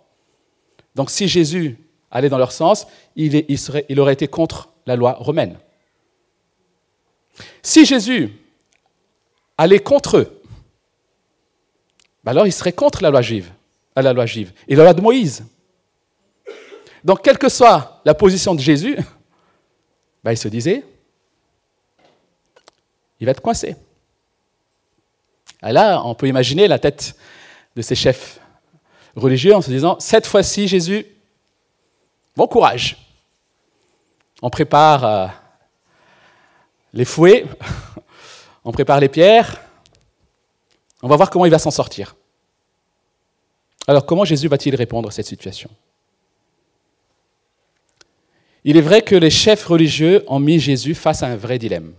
Donc 0.96 1.10
si 1.10 1.28
Jésus 1.28 1.78
allait 2.14 2.30
dans 2.30 2.38
leur 2.38 2.52
sens, 2.52 2.88
il, 3.16 4.00
aurait 4.00 4.14
été 4.14 4.28
contre 4.28 4.70
la 4.86 4.96
loi 4.96 5.14
romaine. 5.14 5.58
Si 7.64 7.86
Jésus 7.86 8.32
allait 9.58 9.80
contre 9.80 10.18
eux, 10.18 10.42
ben 12.24 12.32
alors 12.32 12.46
il 12.46 12.54
serait 12.54 12.72
contre 12.72 13.02
la 13.02 13.10
loi 13.10 13.22
juive, 13.22 13.52
à 13.96 14.04
la 14.04 14.14
loi 14.14 14.28
juive 14.28 14.54
et 14.68 14.76
la 14.76 14.84
loi 14.84 14.94
de 14.94 15.02
Moïse. 15.02 15.44
Donc 17.04 17.24
quelle 17.24 17.40
que 17.40 17.50
soit 17.50 18.00
la 18.06 18.14
position 18.14 18.54
de 18.54 18.62
Jésus, 18.62 18.96
ben 20.24 20.32
il 20.32 20.38
se 20.38 20.48
disait, 20.48 20.86
il 23.20 23.26
va 23.26 23.32
être 23.32 23.42
coincé. 23.42 23.76
Et 25.66 25.72
là, 25.72 26.02
on 26.06 26.14
peut 26.14 26.28
imaginer 26.28 26.68
la 26.68 26.78
tête 26.78 27.16
de 27.76 27.82
ces 27.82 27.96
chefs 27.96 28.40
religieux 29.16 29.56
en 29.56 29.62
se 29.62 29.72
disant, 29.72 29.98
cette 30.00 30.28
fois-ci, 30.28 30.68
Jésus, 30.68 31.08
bon 32.36 32.48
courage. 32.48 32.98
On 34.42 34.50
prépare 34.50 35.06
euh, 35.06 35.28
les 36.94 37.06
fouets, 37.06 37.46
on 38.64 38.72
prépare 38.72 39.00
les 39.00 39.10
pierres, 39.10 39.62
on 41.02 41.08
va 41.08 41.16
voir 41.16 41.30
comment 41.30 41.46
il 41.46 41.52
va 41.52 41.60
s'en 41.60 41.72
sortir. 41.72 42.16
Alors 43.88 44.06
comment 44.06 44.26
Jésus 44.26 44.48
va-t-il 44.48 44.76
répondre 44.76 45.10
à 45.10 45.12
cette 45.12 45.26
situation? 45.26 45.70
Il 48.64 48.78
est 48.78 48.82
vrai 48.82 49.02
que 49.02 49.16
les 49.16 49.30
chefs 49.30 49.66
religieux 49.66 50.24
ont 50.28 50.40
mis 50.40 50.60
Jésus 50.60 50.96
face 50.96 51.22
à 51.22 51.28
un 51.28 51.36
vrai 51.36 51.60
dilemme, 51.60 51.94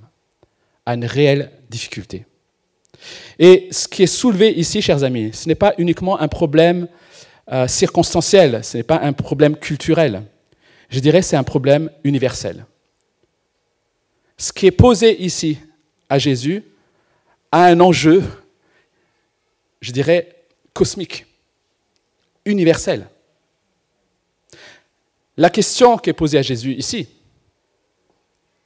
à 0.86 0.94
une 0.94 1.04
réelle 1.04 1.52
difficulté. 1.68 2.24
Et 3.38 3.68
ce 3.70 3.86
qui 3.86 4.02
est 4.02 4.06
soulevé 4.06 4.50
ici, 4.52 4.80
chers 4.80 5.04
amis, 5.04 5.30
ce 5.34 5.46
n'est 5.46 5.54
pas 5.54 5.74
uniquement 5.76 6.18
un 6.18 6.28
problème 6.28 6.88
euh, 7.52 7.68
circonstanciel, 7.68 8.64
ce 8.64 8.78
n'est 8.78 8.82
pas 8.82 9.00
un 9.00 9.12
problème 9.12 9.56
culturel. 9.56 10.22
Je 10.88 11.00
dirais 11.00 11.22
c'est 11.22 11.36
un 11.36 11.44
problème 11.44 11.90
universel. 12.02 12.64
Ce 14.36 14.52
qui 14.52 14.66
est 14.66 14.70
posé 14.70 15.22
ici 15.22 15.58
à 16.08 16.18
Jésus 16.18 16.64
a 17.52 17.66
un 17.66 17.80
enjeu, 17.80 18.22
je 19.80 19.92
dirais, 19.92 20.44
cosmique, 20.72 21.26
universel. 22.44 23.08
La 25.36 25.50
question 25.50 25.98
qui 25.98 26.10
est 26.10 26.14
posée 26.14 26.38
à 26.38 26.42
Jésus 26.42 26.74
ici, 26.74 27.08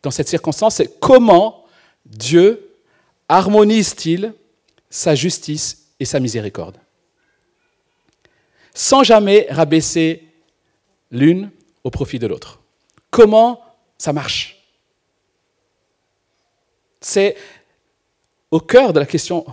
dans 0.03 0.11
cette 0.11 0.29
circonstance, 0.29 0.77
c'est 0.77 0.99
comment 1.01 1.65
Dieu 2.05 2.77
harmonise-t-il 3.29 4.33
sa 4.89 5.15
justice 5.15 5.89
et 5.99 6.05
sa 6.05 6.21
miséricorde? 6.21 6.79
Sans 8.81 9.03
jamais 9.03 9.49
rabaisser 9.51 10.23
l'une 11.11 11.51
au 11.83 11.91
profit 11.91 12.21
de 12.21 12.29
l'autre. 12.29 12.61
Comment 13.11 13.61
ça 13.99 14.13
marche? 14.13 14.57
C'est 17.01 17.37
au 18.53 18.61
cœur 18.61 18.93
de 18.93 19.01
la 19.01 19.07
question, 19.07 19.45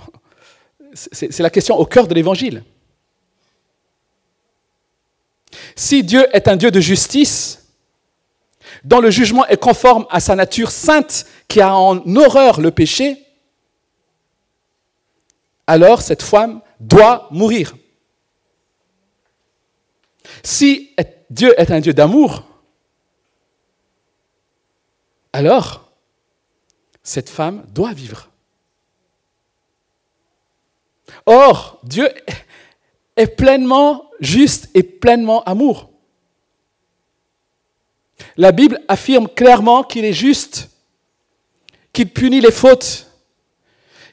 c'est 0.93 1.39
la 1.39 1.49
question 1.49 1.75
au 1.75 1.87
cœur 1.87 2.07
de 2.07 2.13
l'évangile. 2.13 2.63
Si 5.75 6.03
Dieu 6.03 6.27
est 6.31 6.47
un 6.47 6.55
Dieu 6.55 6.69
de 6.69 6.79
justice, 6.79 7.73
dont 8.83 8.99
le 8.99 9.09
jugement 9.09 9.47
est 9.47 9.57
conforme 9.57 10.05
à 10.11 10.19
sa 10.19 10.35
nature 10.35 10.69
sainte 10.69 11.25
qui 11.47 11.61
a 11.61 11.75
en 11.75 12.15
horreur 12.15 12.61
le 12.61 12.69
péché, 12.69 13.25
alors 15.65 16.03
cette 16.03 16.21
femme 16.21 16.61
doit 16.79 17.27
mourir. 17.31 17.73
Si 20.43 20.95
Dieu 21.29 21.53
est 21.59 21.71
un 21.71 21.79
Dieu 21.79 21.93
d'amour, 21.93 22.43
alors 25.33 25.91
cette 27.03 27.29
femme 27.29 27.65
doit 27.69 27.93
vivre. 27.93 28.29
Or, 31.25 31.79
Dieu 31.83 32.09
est 33.15 33.27
pleinement 33.27 34.09
juste 34.19 34.69
et 34.73 34.83
pleinement 34.83 35.43
amour. 35.43 35.89
La 38.37 38.51
Bible 38.51 38.81
affirme 38.87 39.27
clairement 39.27 39.83
qu'il 39.83 40.05
est 40.05 40.13
juste, 40.13 40.69
qu'il 41.93 42.09
punit 42.09 42.41
les 42.41 42.51
fautes, 42.51 43.07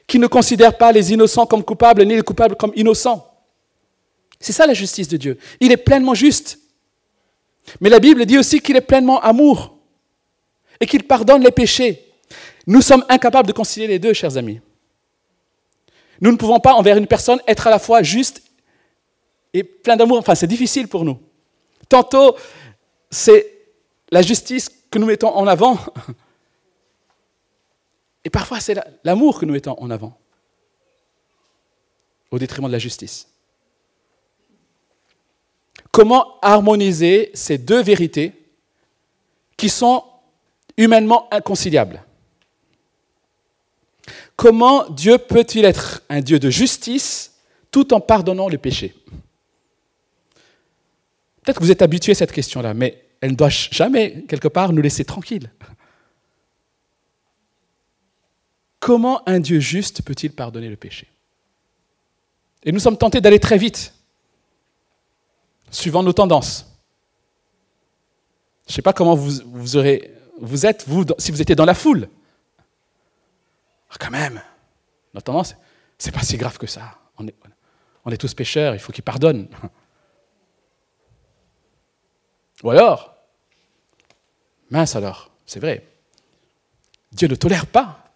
qui 0.07 0.19
ne 0.19 0.27
considère 0.27 0.77
pas 0.77 0.91
les 0.91 1.13
innocents 1.13 1.45
comme 1.45 1.63
coupables 1.63 2.03
ni 2.03 2.15
les 2.15 2.21
coupables 2.21 2.55
comme 2.55 2.71
innocents. 2.75 3.32
C'est 4.43 4.51
ça 4.51 4.67
la 4.67 4.73
justice 4.73 5.07
de 5.07 5.15
Dieu. 5.15 5.39
Il 5.61 5.71
est 5.71 5.77
pleinement 5.77 6.13
juste. 6.13 6.59
Mais 7.79 7.87
la 7.87 8.01
Bible 8.01 8.25
dit 8.25 8.37
aussi 8.37 8.59
qu'il 8.59 8.75
est 8.75 8.81
pleinement 8.81 9.21
amour 9.21 9.77
et 10.81 10.85
qu'il 10.85 11.07
pardonne 11.07 11.41
les 11.41 11.51
péchés. 11.51 12.11
Nous 12.67 12.81
sommes 12.81 13.05
incapables 13.07 13.47
de 13.47 13.53
concilier 13.53 13.87
les 13.87 13.99
deux, 13.99 14.11
chers 14.11 14.35
amis. 14.35 14.59
Nous 16.19 16.29
ne 16.29 16.35
pouvons 16.35 16.59
pas, 16.59 16.73
envers 16.73 16.97
une 16.97 17.07
personne, 17.07 17.39
être 17.47 17.67
à 17.67 17.69
la 17.69 17.79
fois 17.79 18.03
juste 18.03 18.43
et 19.53 19.63
plein 19.63 19.95
d'amour. 19.95 20.17
Enfin, 20.17 20.35
c'est 20.35 20.45
difficile 20.45 20.89
pour 20.89 21.05
nous. 21.05 21.17
Tantôt, 21.87 22.35
c'est 23.09 23.49
la 24.11 24.21
justice 24.21 24.69
que 24.91 24.99
nous 24.99 25.05
mettons 25.05 25.33
en 25.33 25.47
avant. 25.47 25.79
Et 28.25 28.29
parfois, 28.29 28.59
c'est 28.59 28.77
l'amour 29.05 29.39
que 29.39 29.45
nous 29.45 29.53
mettons 29.53 29.79
en 29.79 29.89
avant, 29.89 30.17
au 32.29 32.37
détriment 32.39 32.67
de 32.67 32.73
la 32.73 32.79
justice. 32.79 33.32
Comment 35.93 36.39
harmoniser 36.41 37.31
ces 37.33 37.57
deux 37.57 37.81
vérités 37.81 38.33
qui 39.55 39.69
sont 39.69 40.03
humainement 40.77 41.27
inconciliables. 41.31 42.03
Comment 44.35 44.89
Dieu 44.89 45.17
peut-il 45.17 45.65
être 45.65 46.03
un 46.09 46.21
Dieu 46.21 46.39
de 46.39 46.49
justice 46.49 47.33
tout 47.71 47.93
en 47.93 47.99
pardonnant 47.99 48.49
le 48.49 48.57
péché 48.57 48.93
Peut-être 51.41 51.59
que 51.59 51.63
vous 51.63 51.71
êtes 51.71 51.81
habitué 51.81 52.13
à 52.13 52.15
cette 52.15 52.31
question-là, 52.31 52.73
mais 52.73 53.05
elle 53.21 53.31
ne 53.31 53.35
doit 53.35 53.49
jamais, 53.49 54.23
quelque 54.27 54.47
part, 54.47 54.73
nous 54.73 54.81
laisser 54.81 55.05
tranquilles. 55.05 55.51
Comment 58.79 59.27
un 59.27 59.39
Dieu 59.39 59.59
juste 59.59 60.01
peut-il 60.01 60.31
pardonner 60.31 60.69
le 60.69 60.75
péché? 60.75 61.07
Et 62.63 62.71
nous 62.71 62.79
sommes 62.79 62.97
tentés 62.97 63.21
d'aller 63.21 63.39
très 63.39 63.57
vite, 63.57 63.93
suivant 65.73 66.03
nos 66.03 66.13
tendances. 66.13 66.65
Je 68.67 68.71
ne 68.71 68.75
sais 68.75 68.81
pas 68.81 68.93
comment 68.93 69.15
vous, 69.15 69.75
aurez, 69.75 70.13
vous 70.39 70.65
êtes, 70.65 70.87
vous, 70.87 71.05
si 71.17 71.31
vous 71.31 71.41
étiez 71.41 71.55
dans 71.55 71.65
la 71.65 71.73
foule. 71.73 72.07
Ah, 73.89 73.95
quand 73.99 74.11
même, 74.11 74.41
notre 75.13 75.25
tendance, 75.25 75.55
c'est 75.97 76.13
pas 76.13 76.23
si 76.23 76.37
grave 76.37 76.57
que 76.57 76.67
ça. 76.67 76.97
On 78.05 78.11
est 78.11 78.17
tous 78.17 78.33
pécheurs, 78.33 78.73
il 78.73 78.79
faut 78.79 78.93
qu'ils 78.93 79.03
pardonnent. 79.03 79.47
Ou 82.63 82.69
alors, 82.69 83.15
mince 84.69 84.95
alors, 84.95 85.31
c'est 85.45 85.59
vrai, 85.59 85.85
Dieu 87.11 87.27
ne 87.27 87.35
tolère 87.35 87.67
pas 87.67 88.11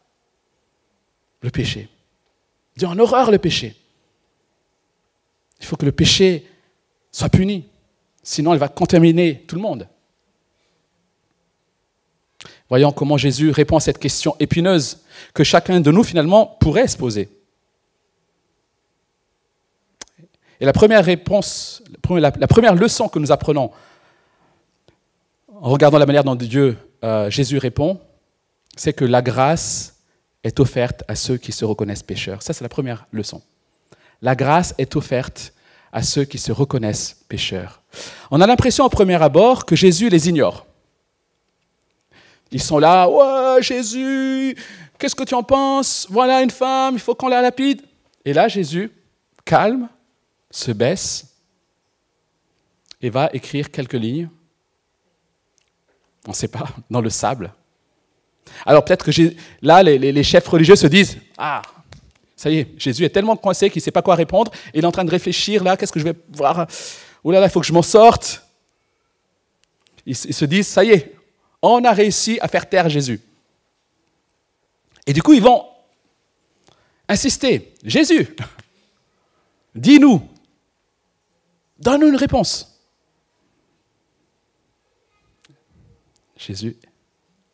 le 1.41 1.49
péché. 1.49 1.89
Dieu 2.77 2.87
en 2.87 2.97
horreur 2.97 3.31
le 3.31 3.37
péché. 3.37 3.75
Il 5.59 5.65
faut 5.65 5.75
que 5.75 5.85
le 5.85 5.91
péché 5.91 6.47
soit 7.17 7.29
puni, 7.29 7.65
sinon 8.21 8.53
il 8.53 8.59
va 8.59 8.67
contaminer 8.67 9.43
tout 9.47 9.55
le 9.55 9.61
monde. 9.61 9.87
Voyons 12.69 12.91
comment 12.91 13.17
Jésus 13.17 13.49
répond 13.49 13.77
à 13.77 13.79
cette 13.79 13.97
question 13.97 14.35
épineuse 14.39 14.99
que 15.33 15.43
chacun 15.43 15.79
de 15.79 15.89
nous 15.89 16.03
finalement 16.03 16.45
pourrait 16.59 16.87
se 16.87 16.95
poser. 16.95 17.29
Et 20.59 20.65
la 20.65 20.73
première 20.73 21.03
réponse, 21.03 21.81
la 22.07 22.31
première 22.31 22.75
leçon 22.75 23.09
que 23.09 23.17
nous 23.17 23.31
apprenons 23.31 23.71
en 25.47 25.69
regardant 25.71 25.97
la 25.97 26.05
manière 26.05 26.23
dont 26.23 26.35
Dieu, 26.35 26.77
euh, 27.03 27.31
Jésus 27.31 27.57
répond, 27.57 27.99
c'est 28.75 28.93
que 28.93 29.05
la 29.05 29.23
grâce 29.23 30.03
est 30.43 30.59
offerte 30.59 31.03
à 31.07 31.15
ceux 31.15 31.37
qui 31.37 31.51
se 31.51 31.65
reconnaissent 31.65 32.03
pécheurs. 32.03 32.43
Ça, 32.43 32.53
c'est 32.53 32.63
la 32.63 32.69
première 32.69 33.07
leçon. 33.11 33.41
La 34.21 34.35
grâce 34.35 34.75
est 34.77 34.95
offerte 34.95 35.53
à 35.91 36.03
ceux 36.03 36.25
qui 36.25 36.37
se 36.37 36.51
reconnaissent 36.51 37.17
pécheurs. 37.27 37.81
On 38.31 38.41
a 38.41 38.47
l'impression 38.47 38.85
au 38.85 38.89
premier 38.89 39.21
abord 39.21 39.65
que 39.65 39.75
Jésus 39.75 40.09
les 40.09 40.29
ignore. 40.29 40.65
Ils 42.51 42.61
sont 42.61 42.79
là, 42.79 43.07
ouais, 43.09 43.61
Jésus, 43.61 44.55
qu'est-ce 44.97 45.15
que 45.15 45.23
tu 45.23 45.33
en 45.33 45.43
penses? 45.43 46.07
Voilà 46.09 46.41
une 46.41 46.51
femme, 46.51 46.95
il 46.95 46.99
faut 46.99 47.15
qu'on 47.15 47.27
la 47.27 47.41
lapide. 47.41 47.81
Et 48.23 48.33
là, 48.33 48.47
Jésus, 48.47 48.91
calme, 49.43 49.89
se 50.49 50.71
baisse 50.71 51.25
et 53.01 53.09
va 53.09 53.29
écrire 53.33 53.69
quelques 53.69 53.93
lignes 53.93 54.29
on 56.27 56.31
ne 56.31 56.35
sait 56.35 56.49
pas, 56.49 56.67
dans 56.89 57.01
le 57.01 57.09
sable. 57.09 57.53
Alors 58.65 58.85
peut-être 58.85 59.05
que 59.05 59.11
là, 59.61 59.83
les, 59.83 60.23
chefs 60.23 60.47
religieux 60.47 60.75
se 60.75 60.87
disent, 60.87 61.17
ah, 61.37 61.61
ça 62.37 62.51
y 62.51 62.59
est, 62.59 62.79
Jésus 62.79 63.03
est 63.03 63.09
tellement 63.09 63.35
coincé 63.35 63.69
qu'il 63.71 63.79
ne 63.79 63.83
sait 63.83 63.91
pas 63.91 64.03
quoi 64.03 64.13
répondre, 64.15 64.51
il 64.73 64.83
est 64.83 64.87
en 64.87 64.91
train 64.91 65.03
de 65.03 65.09
réfléchir, 65.09 65.63
là, 65.63 65.75
qu'est-ce 65.75 65.91
que 65.91 65.99
je 65.99 66.05
vais 66.05 66.15
voir? 66.29 66.67
Oh 67.23 67.31
là 67.31 67.43
il 67.43 67.49
faut 67.49 67.59
que 67.59 67.65
je 67.65 67.73
m'en 67.73 67.81
sorte. 67.81 68.43
Ils 70.05 70.15
se 70.15 70.45
disent, 70.45 70.67
ça 70.67 70.85
y 70.85 70.91
est, 70.91 71.15
on 71.61 71.83
a 71.83 71.91
réussi 71.91 72.37
à 72.39 72.47
faire 72.47 72.69
taire 72.69 72.87
Jésus. 72.87 73.19
Et 75.05 75.13
du 75.13 75.21
coup, 75.23 75.33
ils 75.33 75.41
vont 75.41 75.65
insister, 77.09 77.73
Jésus, 77.83 78.35
dis-nous, 79.75 80.21
donne-nous 81.79 82.09
une 82.09 82.15
réponse. 82.15 82.79
Jésus 86.37 86.77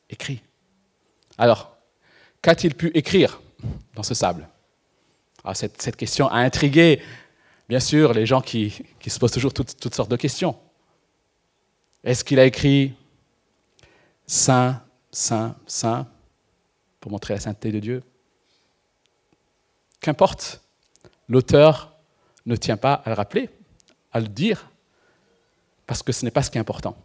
écrit. 0.10 0.42
Alors, 1.38 1.78
qu'a-t-il 2.42 2.76
pu 2.76 2.92
écrire 2.94 3.42
dans 3.96 4.04
ce 4.04 4.14
sable? 4.14 4.48
Ah, 5.44 5.54
cette, 5.54 5.96
question 5.96 6.28
a 6.30 6.38
intrigué, 6.38 7.02
bien 7.68 7.82
sûr, 7.82 8.14
les 8.14 8.26
gens 8.26 8.42
qui, 8.42 8.84
se 9.06 9.20
posent 9.20 9.32
toujours 9.32 9.54
toutes, 9.54 9.94
sortes 9.94 10.10
de 10.10 10.16
questions. 10.16 10.56
Est-ce 12.04 12.24
qu'il 12.24 12.40
a 12.40 12.46
écrit 12.46 12.94
Saint, 14.26 14.82
Saint, 15.12 15.56
Saint 15.68 16.08
pour 17.02 17.12
montrer 17.12 17.34
la 17.34 17.40
sainteté 17.42 17.72
de 17.72 17.80
Dieu? 17.80 18.04
Qu'importe, 20.00 20.62
l'auteur 21.28 21.94
ne 22.46 22.56
tient 22.56 22.78
pas 22.78 22.94
à 22.94 23.10
le 23.10 23.16
rappeler, 23.16 23.50
à 24.14 24.22
le 24.22 24.28
dire, 24.28 24.70
parce 25.86 26.04
que 26.04 26.14
ce 26.14 26.24
n'est 26.24 26.32
pas 26.32 26.42
ce 26.42 26.52
qui 26.52 26.58
est 26.58 26.62
important. 26.62 26.96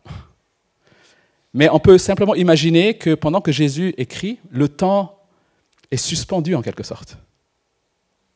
Mais 1.55 1.69
on 1.71 1.81
peut 1.81 1.99
simplement 1.99 2.37
imaginer 2.37 2.97
que 2.97 3.15
pendant 3.15 3.41
que 3.41 3.51
Jésus 3.51 3.95
écrit, 3.97 4.39
le 4.51 4.69
temps 4.69 5.19
est 5.91 5.97
suspendu 5.97 6.55
en 6.55 6.63
quelque 6.63 6.83
sorte. 6.85 7.19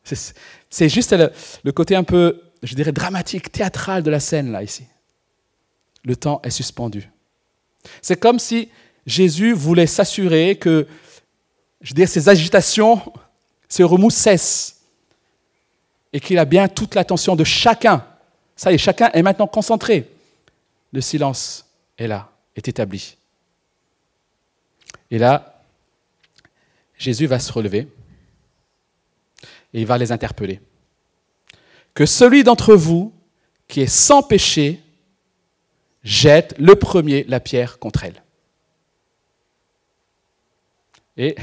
C'est 0.05 0.89
juste 0.89 1.15
le, 1.65 1.73
côté 1.73 1.95
un 1.95 2.05
peu, 2.05 2.43
je 2.63 2.75
dirais, 2.75 2.93
dramatique, 2.93 3.53
théâtral 3.53 4.03
de 4.03 4.11
la 4.11 4.21
scène, 4.21 4.51
là, 4.53 4.63
ici. 4.63 4.85
Le 6.05 6.17
temps 6.17 6.41
est 6.43 6.51
suspendu. 6.51 7.09
C'est 8.01 8.19
comme 8.19 8.39
si 8.39 8.69
Jésus 9.07 9.53
voulait 9.53 9.87
s'assurer 9.87 10.57
que, 10.57 10.87
je 11.81 11.91
veux 11.91 11.95
dire, 11.95 12.09
ses 12.09 12.29
agitations, 12.29 13.01
ses 13.69 13.85
remous 13.85 14.11
cessent 14.11 14.81
et 16.13 16.21
qu'il 16.21 16.39
a 16.39 16.45
bien 16.45 16.69
toute 16.69 16.95
l'attention 16.95 17.37
de 17.37 17.45
chacun. 17.45 18.05
Ça 18.57 18.73
y 18.73 18.75
est, 18.75 18.79
chacun 18.79 19.11
est 19.13 19.23
maintenant 19.23 19.47
concentré. 19.47 20.11
Le 20.93 21.01
silence 21.01 21.65
est 21.97 22.07
là 22.07 22.33
est 22.57 22.69
établi. 22.69 23.17
Et 25.11 25.19
là, 25.19 25.63
Jésus 26.99 27.27
va 27.27 27.39
se 27.39 27.53
relever 27.53 27.89
et 29.73 29.81
il 29.81 29.87
va 29.87 29.99
les 29.99 30.13
interpeller. 30.13 30.61
Que 31.95 32.07
celui 32.07 32.45
d'entre 32.45 32.75
vous 32.75 33.13
qui 33.69 33.81
est 33.81 33.87
sans 33.87 34.23
péché 34.23 34.81
jette 36.03 36.55
le 36.59 36.75
premier 36.75 37.25
la 37.25 37.41
pierre 37.41 37.79
contre 37.79 38.05
elle. 38.05 38.23
Et 41.17 41.37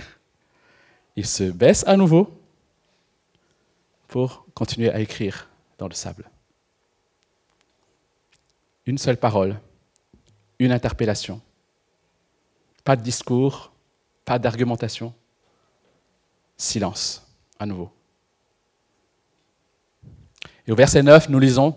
il 1.16 1.26
se 1.26 1.44
baisse 1.44 1.84
à 1.88 1.96
nouveau 1.96 2.32
pour 4.08 4.46
continuer 4.54 4.90
à 4.90 5.00
écrire 5.00 5.48
dans 5.78 5.88
le 5.88 5.94
sable. 5.94 6.30
Une 8.86 8.98
seule 8.98 9.18
parole 9.18 9.60
une 10.60 10.74
interpellation. 10.74 11.42
Pas 12.84 12.96
de 12.96 13.02
discours, 13.02 13.72
pas 14.26 14.38
d'argumentation. 14.38 15.14
Silence, 16.58 17.26
à 17.58 17.66
nouveau. 17.66 17.90
Et 20.70 20.72
au 20.72 20.76
verset 20.76 21.02
9, 21.02 21.30
nous 21.30 21.40
lisons, 21.40 21.76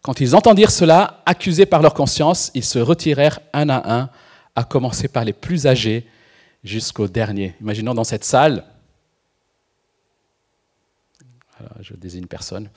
Quand 0.00 0.20
ils 0.20 0.34
entendirent 0.34 0.70
cela, 0.70 1.22
accusés 1.26 1.66
par 1.66 1.82
leur 1.82 1.92
conscience, 1.92 2.50
ils 2.54 2.64
se 2.64 2.78
retirèrent 2.78 3.40
un 3.52 3.68
à 3.68 3.94
un, 3.94 4.10
à 4.54 4.64
commencer 4.64 5.06
par 5.06 5.22
les 5.22 5.34
plus 5.34 5.66
âgés 5.66 6.08
jusqu'au 6.64 7.08
dernier. 7.08 7.54
Imaginons 7.60 7.92
dans 7.92 8.04
cette 8.04 8.24
salle, 8.24 8.64
je 11.80 11.92
désigne 11.92 12.24
personne, 12.24 12.70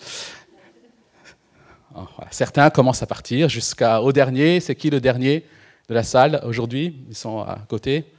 ah, 1.96 2.06
Certains 2.30 2.70
commencent 2.70 3.02
à 3.02 3.08
partir 3.08 3.48
jusqu'au 3.48 4.12
dernier. 4.12 4.60
C'est 4.60 4.76
qui 4.76 4.90
le 4.90 5.00
dernier 5.00 5.46
de 5.88 5.94
la 5.94 6.04
salle 6.04 6.42
aujourd'hui? 6.44 7.06
Ils 7.08 7.16
sont 7.16 7.40
à 7.40 7.60
côté. 7.70 8.12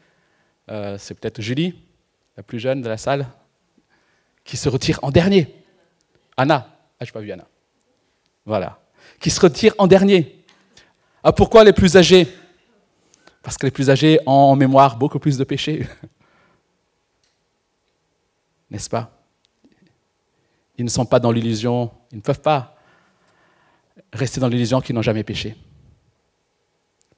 Euh, 0.70 0.96
c'est 0.98 1.20
peut-être 1.20 1.42
Julie, 1.42 1.74
la 2.38 2.42
plus 2.42 2.58
jeune 2.58 2.80
de 2.80 2.88
la 2.88 2.96
salle, 2.96 3.26
qui 4.42 4.56
se 4.56 4.70
retire 4.70 5.00
en 5.02 5.10
dernier. 5.10 5.59
Anna. 6.40 6.66
Ah, 6.98 7.04
je 7.04 7.10
n'ai 7.10 7.12
pas 7.12 7.20
vu 7.20 7.32
Anna. 7.32 7.46
Voilà. 8.46 8.80
Qui 9.18 9.30
se 9.30 9.40
retire 9.40 9.74
en 9.76 9.86
dernier. 9.86 10.42
Ah, 11.22 11.32
pourquoi 11.32 11.64
les 11.64 11.74
plus 11.74 11.96
âgés? 11.96 12.26
Parce 13.42 13.58
que 13.58 13.66
les 13.66 13.70
plus 13.70 13.90
âgés 13.90 14.20
ont 14.26 14.30
en 14.30 14.56
mémoire 14.56 14.96
beaucoup 14.96 15.18
plus 15.18 15.36
de 15.36 15.44
péchés. 15.44 15.86
N'est-ce 18.70 18.88
pas? 18.88 19.10
Ils 20.78 20.84
ne 20.84 20.90
sont 20.90 21.04
pas 21.04 21.20
dans 21.20 21.30
l'illusion, 21.30 21.90
ils 22.10 22.16
ne 22.16 22.22
peuvent 22.22 22.40
pas 22.40 22.76
rester 24.12 24.40
dans 24.40 24.48
l'illusion 24.48 24.80
qu'ils 24.80 24.94
n'ont 24.94 25.02
jamais 25.02 25.24
péché. 25.24 25.56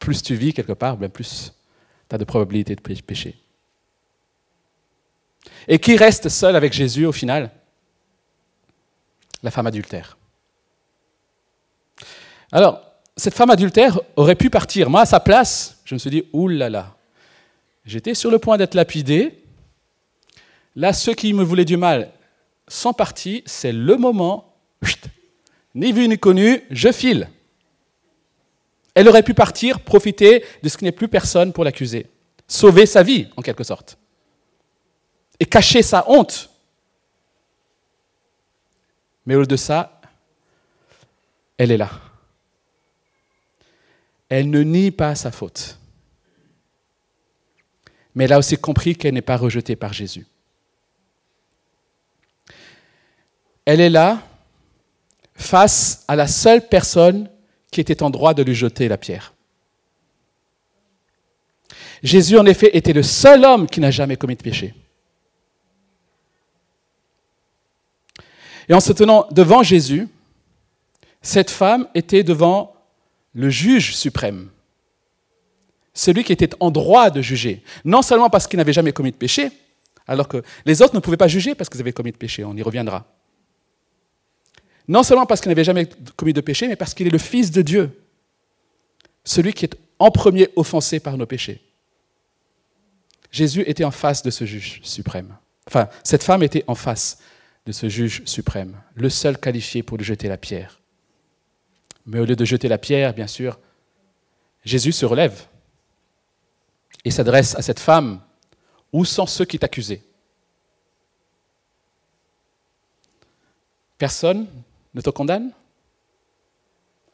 Plus 0.00 0.20
tu 0.20 0.35
vis 0.35 0.52
quelque 0.52 0.72
part, 0.72 0.96
ben 0.96 1.08
plus 1.08 1.54
tu 2.08 2.14
as 2.14 2.18
de 2.18 2.24
probabilités 2.24 2.74
de 2.74 2.80
pécher. 2.80 3.38
Et 5.68 5.78
qui 5.78 5.96
reste 5.96 6.28
seul 6.28 6.56
avec 6.56 6.72
Jésus 6.72 7.06
au 7.06 7.12
final? 7.12 7.52
La 9.42 9.50
femme 9.50 9.66
adultère. 9.66 10.16
Alors, 12.50 12.83
cette 13.16 13.35
femme 13.35 13.50
adultère 13.50 14.00
aurait 14.16 14.35
pu 14.35 14.50
partir. 14.50 14.88
Moi, 14.88 15.00
à 15.00 15.07
sa 15.07 15.20
place, 15.20 15.81
je 15.85 15.94
me 15.94 15.98
suis 15.98 16.11
dit, 16.11 16.24
oulala, 16.33 16.94
j'étais 17.85 18.14
sur 18.14 18.31
le 18.31 18.38
point 18.38 18.57
d'être 18.57 18.74
lapidé. 18.74 19.42
Là, 20.76 20.92
ceux 20.92 21.14
qui 21.14 21.33
me 21.33 21.42
voulaient 21.42 21.64
du 21.64 21.76
mal 21.76 22.11
sont 22.68 22.92
partis. 22.92 23.42
C'est 23.46 23.72
le 23.72 23.96
moment, 23.96 24.55
ni 25.74 25.92
vu 25.92 26.09
ni 26.09 26.18
connu, 26.18 26.62
je 26.70 26.92
file. 26.92 27.28
Elle 28.94 29.09
aurait 29.09 29.22
pu 29.22 29.35
partir, 29.35 29.81
profiter 29.81 30.44
de 30.62 30.68
ce 30.68 30.76
qu'il 30.76 30.87
ait 30.87 30.92
plus 30.92 31.09
personne 31.09 31.52
pour 31.52 31.64
l'accuser. 31.64 32.07
Sauver 32.46 32.87
sa 32.87 33.02
vie, 33.02 33.28
en 33.37 33.42
quelque 33.42 33.64
sorte. 33.64 33.96
Et 35.40 35.46
cacher 35.46 35.83
sa 35.83 36.05
honte. 36.09 36.50
Mais 39.26 39.35
au 39.35 39.40
lieu 39.40 39.46
de 39.46 39.56
ça, 39.56 40.00
elle 41.58 41.70
est 41.70 41.76
là 41.76 41.90
elle 44.32 44.48
ne 44.48 44.62
nie 44.62 44.90
pas 44.90 45.14
sa 45.14 45.30
faute. 45.30 45.78
Mais 48.14 48.24
elle 48.24 48.32
a 48.32 48.38
aussi 48.38 48.56
compris 48.56 48.96
qu'elle 48.96 49.12
n'est 49.12 49.20
pas 49.20 49.37
rejetée 49.37 49.76
par 49.76 49.92
Jésus. 49.92 50.26
Elle 53.66 53.82
est 53.82 53.90
là 53.90 54.22
face 55.35 56.02
à 56.08 56.16
la 56.16 56.26
seule 56.26 56.66
personne 56.66 57.28
qui 57.70 57.82
était 57.82 58.02
en 58.02 58.08
droit 58.08 58.32
de 58.32 58.42
lui 58.42 58.54
jeter 58.54 58.88
la 58.88 58.96
pierre. 58.96 59.35
Jésus, 62.02 62.38
en 62.38 62.46
effet, 62.46 62.74
était 62.74 62.94
le 62.94 63.02
seul 63.02 63.44
homme 63.44 63.66
qui 63.66 63.80
n'a 63.80 63.90
jamais 63.90 64.16
commis 64.16 64.37
de 64.37 64.42
péché. 64.42 64.72
Et 68.68 68.75
en 68.75 68.81
se 68.81 68.92
tenant 68.92 69.27
devant 69.31 69.62
Jésus, 69.62 70.09
cette 71.20 71.51
femme 71.51 71.88
était 71.94 72.22
devant 72.22 72.75
le 73.35 73.48
juge 73.48 73.94
suprême, 73.94 74.51
celui 75.94 76.25
qui 76.25 76.33
était 76.33 76.51
en 76.61 76.70
droit 76.70 77.11
de 77.11 77.22
juger, 77.22 77.62
non 77.85 78.03
seulement 78.03 78.31
parce 78.31 78.46
qu'il 78.46 78.59
n'avait 78.59 78.72
jamais 78.72 78.92
commis 78.92 79.12
de 79.12 79.16
péché, 79.16 79.51
alors 80.07 80.29
que 80.29 80.42
les 80.66 80.83
autres 80.83 80.94
ne 80.94 81.01
pouvaient 81.01 81.16
pas 81.16 81.29
juger 81.29 81.55
parce 81.55 81.70
qu'ils 81.70 81.81
avaient 81.81 81.92
commis 81.92 82.12
de 82.12 82.16
péché, 82.16 82.44
on 82.44 82.57
y 82.57 82.62
reviendra. 82.62 83.07
Non 84.88 85.03
seulement 85.03 85.27
parce 85.27 85.40
qu'il 85.40 85.48
n'avait 85.48 85.64
jamais 85.64 85.88
commis 86.16 86.33
de 86.33 86.40
péché, 86.40 86.66
mais 86.66 86.77
parce 86.77 86.92
qu'il 86.92 87.07
est 87.07 87.11
le 87.11 87.18
Fils 87.18 87.51
de 87.51 87.62
Dieu, 87.62 88.03
celui 89.25 89.53
qui 89.53 89.64
est 89.64 89.77
en 89.98 90.11
premier 90.11 90.48
offensé 90.57 90.98
par 90.98 91.16
nos 91.16 91.27
péchés. 91.27 91.62
Jésus 93.31 93.62
était 93.66 93.85
en 93.85 93.92
face 93.92 94.22
de 94.22 94.31
ce 94.31 94.44
juge 94.44 94.81
suprême. 94.83 95.37
Enfin, 95.68 95.88
cette 96.03 96.25
femme 96.25 96.42
était 96.42 96.64
en 96.66 96.75
face 96.75 97.18
de 97.66 97.72
ce 97.72 97.88
juge 97.88 98.25
suprême, 98.25 98.81
le 98.94 99.09
seul 99.09 99.38
qualifié 99.38 99.83
pour 99.83 99.96
lui 99.98 100.05
jeter 100.05 100.29
la 100.29 100.37
pierre. 100.37 100.81
Mais 102.07 102.18
au 102.18 102.25
lieu 102.25 102.37
de 102.37 102.44
jeter 102.44 102.68
la 102.68 102.79
pierre, 102.79 103.14
bien 103.14 103.27
sûr, 103.27 103.59
Jésus 104.64 104.92
se 104.92 105.07
relève 105.07 105.46
et 107.05 107.11
s'adresse 107.11 107.55
à 107.55 107.62
cette 107.62 107.81
femme. 107.81 108.20
Où 108.92 109.05
sont 109.05 109.27
ceux 109.27 109.44
qui 109.44 109.59
t'accusaient? 109.59 110.03
Personne 113.96 114.46
ne 114.94 115.01
te 115.01 115.11
condamne? 115.11 115.53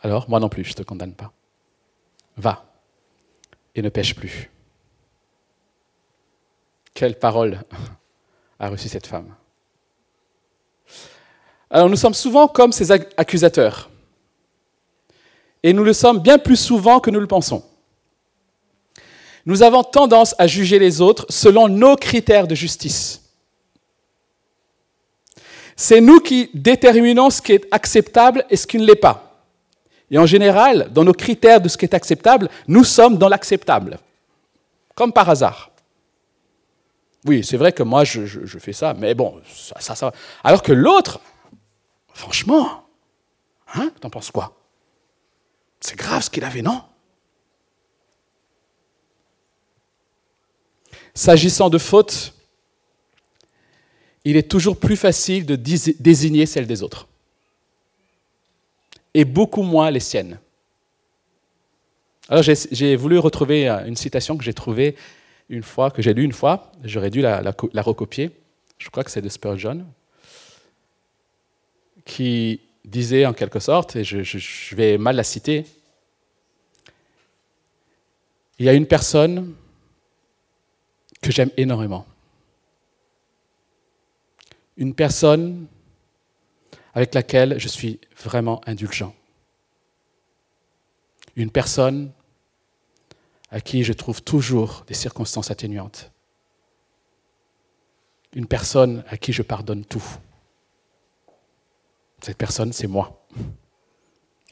Alors, 0.00 0.28
moi 0.28 0.40
non 0.40 0.48
plus, 0.48 0.64
je 0.64 0.70
ne 0.70 0.76
te 0.76 0.82
condamne 0.82 1.14
pas. 1.14 1.32
Va 2.36 2.64
et 3.74 3.82
ne 3.82 3.88
pêche 3.90 4.14
plus. 4.14 4.50
Quelle 6.94 7.18
parole 7.18 7.62
a 8.58 8.68
reçu 8.68 8.88
cette 8.88 9.06
femme? 9.06 9.34
Alors 11.70 11.88
nous 11.88 11.96
sommes 11.96 12.14
souvent 12.14 12.48
comme 12.48 12.72
ces 12.72 12.90
accusateurs. 12.92 13.90
Et 15.62 15.72
nous 15.72 15.84
le 15.84 15.92
sommes 15.92 16.20
bien 16.20 16.38
plus 16.38 16.56
souvent 16.56 17.00
que 17.00 17.10
nous 17.10 17.20
le 17.20 17.26
pensons. 17.26 17.64
Nous 19.44 19.62
avons 19.62 19.82
tendance 19.82 20.34
à 20.38 20.46
juger 20.46 20.78
les 20.78 21.00
autres 21.00 21.26
selon 21.28 21.68
nos 21.68 21.96
critères 21.96 22.46
de 22.46 22.54
justice. 22.54 23.22
C'est 25.74 26.00
nous 26.00 26.20
qui 26.20 26.50
déterminons 26.54 27.30
ce 27.30 27.40
qui 27.40 27.52
est 27.52 27.66
acceptable 27.70 28.44
et 28.50 28.56
ce 28.56 28.66
qui 28.66 28.78
ne 28.78 28.84
l'est 28.84 28.96
pas. 28.96 29.42
Et 30.10 30.18
en 30.18 30.26
général, 30.26 30.88
dans 30.92 31.04
nos 31.04 31.12
critères 31.12 31.60
de 31.60 31.68
ce 31.68 31.76
qui 31.76 31.84
est 31.84 31.94
acceptable, 31.94 32.48
nous 32.66 32.84
sommes 32.84 33.16
dans 33.16 33.28
l'acceptable. 33.28 33.98
Comme 34.94 35.12
par 35.12 35.28
hasard. 35.30 35.70
Oui, 37.24 37.44
c'est 37.44 37.56
vrai 37.56 37.72
que 37.72 37.82
moi, 37.82 38.04
je, 38.04 38.58
fais 38.58 38.72
ça, 38.72 38.94
mais 38.94 39.14
bon, 39.14 39.40
ça, 39.54 39.76
ça, 39.80 39.94
ça. 39.94 40.12
Alors 40.42 40.62
que 40.62 40.72
l'autre, 40.72 41.20
franchement, 42.18 42.84
hein, 43.74 43.92
t'en 44.00 44.10
penses 44.10 44.32
quoi? 44.32 44.56
C'est 45.80 45.96
grave 45.96 46.22
ce 46.22 46.30
qu'il 46.30 46.42
avait, 46.42 46.62
non? 46.62 46.82
S'agissant 51.14 51.70
de 51.70 51.78
fautes, 51.78 52.34
il 54.24 54.36
est 54.36 54.50
toujours 54.50 54.78
plus 54.78 54.96
facile 54.96 55.46
de 55.46 55.54
désigner 55.54 56.46
celles 56.46 56.66
des 56.66 56.82
autres. 56.82 57.06
Et 59.14 59.24
beaucoup 59.24 59.62
moins 59.62 59.90
les 59.90 60.00
siennes. 60.00 60.40
Alors 62.28 62.42
j'ai 62.42 62.96
voulu 62.96 63.18
retrouver 63.18 63.68
une 63.68 63.96
citation 63.96 64.36
que 64.36 64.44
j'ai 64.44 64.52
trouvée 64.52 64.96
une 65.48 65.62
fois, 65.62 65.90
que 65.90 66.02
j'ai 66.02 66.12
lue 66.14 66.24
une 66.24 66.32
fois. 66.32 66.72
J'aurais 66.84 67.10
dû 67.10 67.20
la, 67.20 67.42
la, 67.42 67.82
recopier. 67.82 68.30
Je 68.76 68.90
crois 68.90 69.02
que 69.02 69.10
c'est 69.10 69.22
de 69.22 69.28
Spurgeon, 69.28 69.86
qui 72.08 72.60
disait 72.86 73.26
en 73.26 73.34
quelque 73.34 73.60
sorte, 73.60 73.94
et 73.94 74.02
je, 74.02 74.74
vais 74.74 74.96
mal 74.96 75.14
la 75.14 75.22
citer, 75.22 75.66
il 78.58 78.64
y 78.64 78.68
a 78.68 78.72
une 78.72 78.86
personne 78.86 79.54
que 81.20 81.30
j'aime 81.30 81.50
énormément. 81.58 82.06
Une 84.78 84.94
personne 84.94 85.66
avec 86.94 87.14
laquelle 87.14 87.58
je 87.58 87.68
suis 87.68 88.00
vraiment 88.16 88.62
indulgent. 88.66 89.14
Une 91.36 91.50
personne 91.50 92.10
à 93.50 93.60
qui 93.60 93.84
je 93.84 93.92
trouve 93.92 94.22
toujours 94.22 94.84
des 94.88 94.94
circonstances 94.94 95.50
atténuantes. 95.50 96.10
Une 98.32 98.46
personne 98.46 99.04
à 99.08 99.18
qui 99.18 99.32
je 99.32 99.42
pardonne 99.42 99.84
tout. 99.84 100.18
Cette 102.20 102.36
personne, 102.36 102.72
c'est 102.72 102.86
moi. 102.86 103.24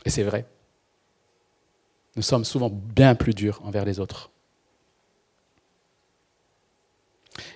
Et 0.04 0.10
c'est 0.10 0.22
vrai. 0.22 0.46
Nous 2.14 2.22
sommes 2.22 2.44
souvent 2.44 2.70
bien 2.70 3.14
plus 3.14 3.34
durs 3.34 3.60
envers 3.64 3.84
les 3.84 4.00
autres. 4.00 4.30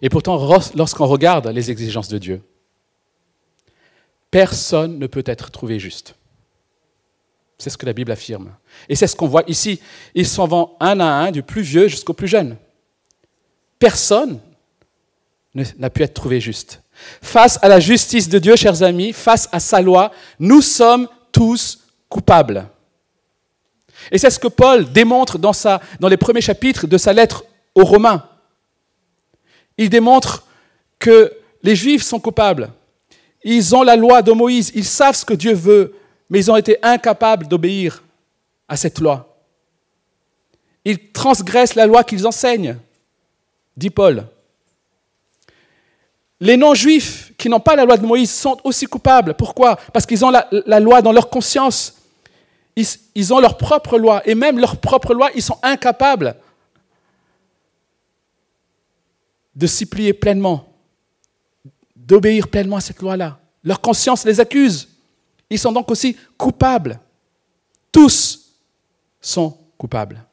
Et 0.03 0.09
pourtant, 0.09 0.37
lorsqu'on 0.75 1.07
regarde 1.07 1.47
les 1.49 1.71
exigences 1.71 2.09
de 2.09 2.19
Dieu, 2.19 2.43
personne 4.31 4.99
ne 4.99 5.07
peut 5.07 5.25
être 5.27 5.51
trouvé 5.51 5.79
juste. 5.79 6.15
C'est 7.59 7.71
ce 7.71 7.79
que 7.79 7.87
la 7.87 7.93
Bible 7.93 8.13
affirme. 8.13 8.55
Et 8.89 8.97
c'est 8.97 9.07
ce 9.07 9.17
qu'on 9.17 9.29
voit 9.29 9.45
ici. 9.47 9.81
Ils 10.15 10.27
s'en 10.27 10.47
vont 10.47 10.77
un 10.81 10.99
à 11.01 11.05
un, 11.05 11.31
du 11.31 11.43
plus 11.43 11.63
vieux 11.63 11.89
jusqu'au 11.89 12.15
plus 12.15 12.29
jeune. 12.29 12.57
Personne 13.79 14.41
n'a 15.55 15.91
pu 15.91 16.03
être 16.03 16.15
trouvé 16.15 16.41
juste. 16.41 16.83
Face 17.23 17.59
à 17.63 17.69
la 17.69 17.81
justice 17.81 18.29
de 18.29 18.39
Dieu, 18.39 18.57
chers 18.57 18.83
amis, 18.83 19.13
face 19.13 19.49
à 19.53 19.61
sa 19.61 19.81
loi, 19.81 20.13
nous 20.39 20.61
sommes 20.61 21.09
tous 21.33 21.81
coupables. 22.09 22.69
Et 24.11 24.19
c'est 24.19 24.31
ce 24.31 24.39
que 24.39 24.49
Paul 24.49 24.91
démontre 24.93 25.39
dans, 25.39 25.53
les 26.09 26.17
premiers 26.17 26.41
chapitres 26.41 26.87
de 26.87 26.99
sa 26.99 27.13
lettre 27.13 27.45
aux 27.75 27.85
Romains. 27.85 28.25
Il 29.77 29.91
démontre 29.91 30.47
que 30.99 31.33
les 31.63 31.77
Juifs 31.77 32.03
sont 32.03 32.21
coupables. 32.21 32.71
Ils 33.43 33.75
ont 33.75 33.83
la 33.83 33.97
loi 33.97 34.23
de 34.23 34.33
Moïse, 34.33 34.73
ils 34.75 34.85
savent 34.85 35.17
ce 35.17 35.25
que 35.25 35.35
Dieu 35.35 35.55
veut, 35.55 35.95
mais 36.29 36.41
ils 36.41 36.51
ont 36.51 36.57
été 36.57 36.79
incapables 36.83 37.49
d'obéir 37.49 38.03
à 38.69 38.77
cette 38.77 39.01
loi. 39.01 39.27
Ils 40.85 41.11
transgressent 41.13 41.75
la 41.75 41.87
loi 41.87 42.05
qu'ils 42.05 42.27
enseignent, 42.27 42.77
dit 43.77 43.91
Paul. 43.91 44.27
Les 46.41 46.57
non-juifs 46.57 47.33
qui 47.37 47.51
n'ont 47.51 47.61
pas 47.61 47.77
la 47.77 47.85
loi 47.85 47.99
de 47.99 48.07
Moïse 48.07 48.33
sont 48.33 48.59
aussi 48.65 48.87
coupables. 48.87 49.35
Pourquoi? 49.35 49.77
Parce 49.93 50.07
qu'ils 50.07 50.25
ont 50.25 50.31
la, 50.31 50.81
loi 50.81 51.03
dans 51.03 51.13
leur 51.13 51.29
conscience. 51.29 51.97
Ils, 52.77 53.35
ont 53.35 53.41
leur 53.41 53.59
propre 53.59 53.99
loi. 53.99 54.23
Et 54.27 54.35
même 54.35 54.59
leur 54.59 54.79
propre 54.79 55.13
loi, 55.13 55.31
ils 55.35 55.43
sont 55.43 55.59
incapables 55.63 56.35
de 59.55 59.67
s'y 59.67 59.85
plier 59.85 60.15
pleinement, 60.15 60.67
d'obéir 61.95 62.49
pleinement 62.49 62.77
à 62.77 62.81
cette 62.81 63.03
loi-là. 63.03 63.39
Leur 63.63 63.83
conscience 63.83 64.25
les 64.25 64.41
accuse. 64.41 64.89
Ils 65.51 65.59
sont 65.59 65.73
donc 65.73 65.91
aussi 65.91 66.17
coupables. 66.39 66.99
Tous 67.93 68.55
sont 69.21 69.59
coupables. 69.77 70.25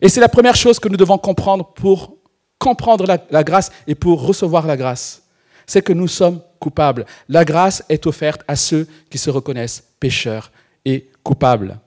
Et 0.00 0.08
c'est 0.08 0.20
la 0.20 0.28
première 0.28 0.54
chose 0.54 0.78
que 0.78 0.88
nous 0.88 0.96
devons 0.96 1.18
comprendre 1.18 1.64
pour 1.72 2.16
comprendre 2.58 3.06
la, 3.06 3.44
grâce 3.44 3.70
et 3.86 3.94
pour 3.94 4.26
recevoir 4.26 4.66
la 4.66 4.76
grâce. 4.76 5.22
C'est 5.66 5.82
que 5.82 5.92
nous 5.92 6.08
sommes 6.08 6.40
coupables. 6.60 7.06
La 7.28 7.44
grâce 7.44 7.84
est 7.88 8.06
offerte 8.06 8.42
à 8.48 8.56
ceux 8.56 8.86
qui 9.10 9.18
se 9.18 9.30
reconnaissent 9.30 9.84
pécheurs 10.00 10.50
et 10.84 11.10
coupables. 11.22 11.78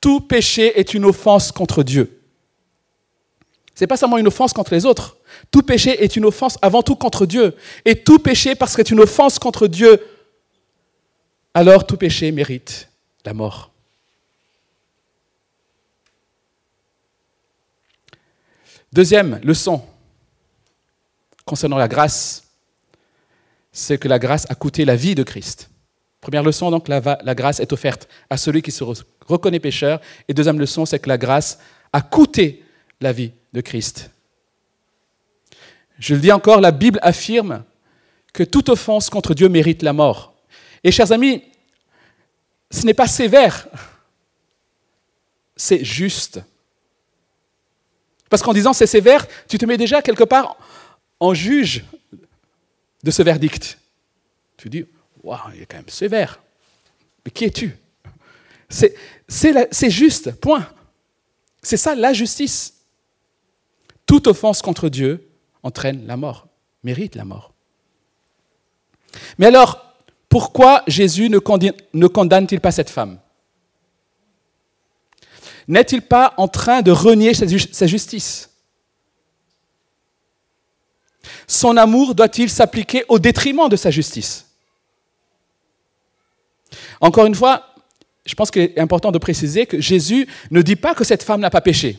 Tout 0.00 0.20
péché 0.20 0.78
est 0.78 0.94
une 0.94 1.04
offense 1.04 1.50
contre 1.50 1.82
Dieu. 1.82 2.20
Ce 3.74 3.84
n'est 3.84 3.88
pas 3.88 3.96
seulement 3.96 4.18
une 4.18 4.26
offense 4.26 4.52
contre 4.52 4.74
les 4.74 4.84
autres. 4.84 5.16
Tout 5.50 5.62
péché 5.62 6.02
est 6.02 6.16
une 6.16 6.24
offense 6.24 6.58
avant 6.62 6.82
tout 6.82 6.96
contre 6.96 7.26
Dieu. 7.26 7.54
Et 7.84 7.94
tout 7.94 8.18
péché, 8.18 8.54
parce 8.54 8.74
que 8.74 8.82
c'est 8.82 8.90
une 8.90 9.00
offense 9.00 9.38
contre 9.38 9.66
Dieu, 9.68 10.00
alors 11.54 11.86
tout 11.86 11.96
péché 11.96 12.30
mérite 12.32 12.88
la 13.24 13.34
mort. 13.34 13.70
Deuxième 18.92 19.40
leçon 19.42 19.82
concernant 21.44 21.78
la 21.78 21.88
grâce, 21.88 22.44
c'est 23.72 23.98
que 23.98 24.08
la 24.08 24.18
grâce 24.18 24.46
a 24.50 24.54
coûté 24.54 24.84
la 24.84 24.96
vie 24.96 25.14
de 25.14 25.22
Christ. 25.22 25.70
Première 26.20 26.42
leçon, 26.42 26.70
donc, 26.70 26.88
la, 26.88 27.00
grâce 27.34 27.60
est 27.60 27.72
offerte 27.72 28.08
à 28.28 28.36
celui 28.36 28.60
qui 28.60 28.72
se 28.72 28.84
reconnaît 29.26 29.60
pécheur. 29.60 30.00
Et 30.26 30.34
deuxième 30.34 30.58
leçon, 30.58 30.84
c'est 30.84 30.98
que 30.98 31.08
la 31.08 31.18
grâce 31.18 31.58
a 31.92 32.02
coûté 32.02 32.64
la 33.00 33.12
vie 33.12 33.32
de 33.52 33.60
Christ. 33.60 34.10
Je 35.98 36.14
le 36.14 36.20
dis 36.20 36.32
encore, 36.32 36.60
la 36.60 36.72
Bible 36.72 36.98
affirme 37.02 37.64
que 38.32 38.42
toute 38.42 38.68
offense 38.68 39.10
contre 39.10 39.34
Dieu 39.34 39.48
mérite 39.48 39.82
la 39.82 39.92
mort. 39.92 40.34
Et 40.82 40.90
chers 40.90 41.12
amis, 41.12 41.42
ce 42.70 42.84
n'est 42.84 42.94
pas 42.94 43.06
sévère, 43.06 43.68
c'est 45.56 45.84
juste. 45.84 46.40
Parce 48.28 48.42
qu'en 48.42 48.52
disant 48.52 48.72
c'est 48.72 48.86
sévère, 48.86 49.26
tu 49.48 49.58
te 49.58 49.66
mets 49.66 49.76
déjà 49.76 50.02
quelque 50.02 50.24
part 50.24 50.56
en 51.20 51.34
juge 51.34 51.84
de 53.02 53.10
ce 53.10 53.22
verdict. 53.22 53.78
Tu 54.56 54.68
dis, 54.68 54.84
waouh, 55.22 55.38
il 55.54 55.62
est 55.62 55.66
quand 55.66 55.76
même 55.76 55.88
sévère. 55.88 56.40
Mais 57.24 57.30
qui 57.30 57.44
es-tu? 57.44 57.76
C'est 58.68 59.90
juste, 59.90 60.32
point. 60.32 60.68
C'est 61.62 61.76
ça 61.76 61.94
la 61.94 62.12
justice. 62.12 62.74
Toute 64.06 64.26
offense 64.26 64.62
contre 64.62 64.88
Dieu 64.88 65.28
entraîne 65.62 66.06
la 66.06 66.16
mort, 66.16 66.46
mérite 66.82 67.14
la 67.14 67.24
mort. 67.24 67.52
Mais 69.38 69.46
alors, 69.46 69.94
pourquoi 70.28 70.82
Jésus 70.86 71.28
ne 71.30 71.38
condamne-t-il 72.06 72.60
pas 72.60 72.72
cette 72.72 72.90
femme? 72.90 73.18
N'est-il 75.68 76.02
pas 76.02 76.34
en 76.38 76.48
train 76.48 76.82
de 76.82 76.90
renier 76.90 77.34
sa 77.34 77.86
justice? 77.86 78.50
Son 81.46 81.76
amour 81.76 82.14
doit-il 82.14 82.50
s'appliquer 82.50 83.04
au 83.08 83.18
détriment 83.18 83.68
de 83.68 83.76
sa 83.76 83.90
justice? 83.90 84.46
Encore 87.00 87.26
une 87.26 87.34
fois, 87.34 87.74
je 88.24 88.34
pense 88.34 88.50
qu'il 88.50 88.62
est 88.62 88.78
important 88.78 89.12
de 89.12 89.18
préciser 89.18 89.66
que 89.66 89.80
Jésus 89.80 90.26
ne 90.50 90.62
dit 90.62 90.76
pas 90.76 90.94
que 90.94 91.04
cette 91.04 91.22
femme 91.22 91.40
n'a 91.40 91.50
pas 91.50 91.60
péché. 91.60 91.98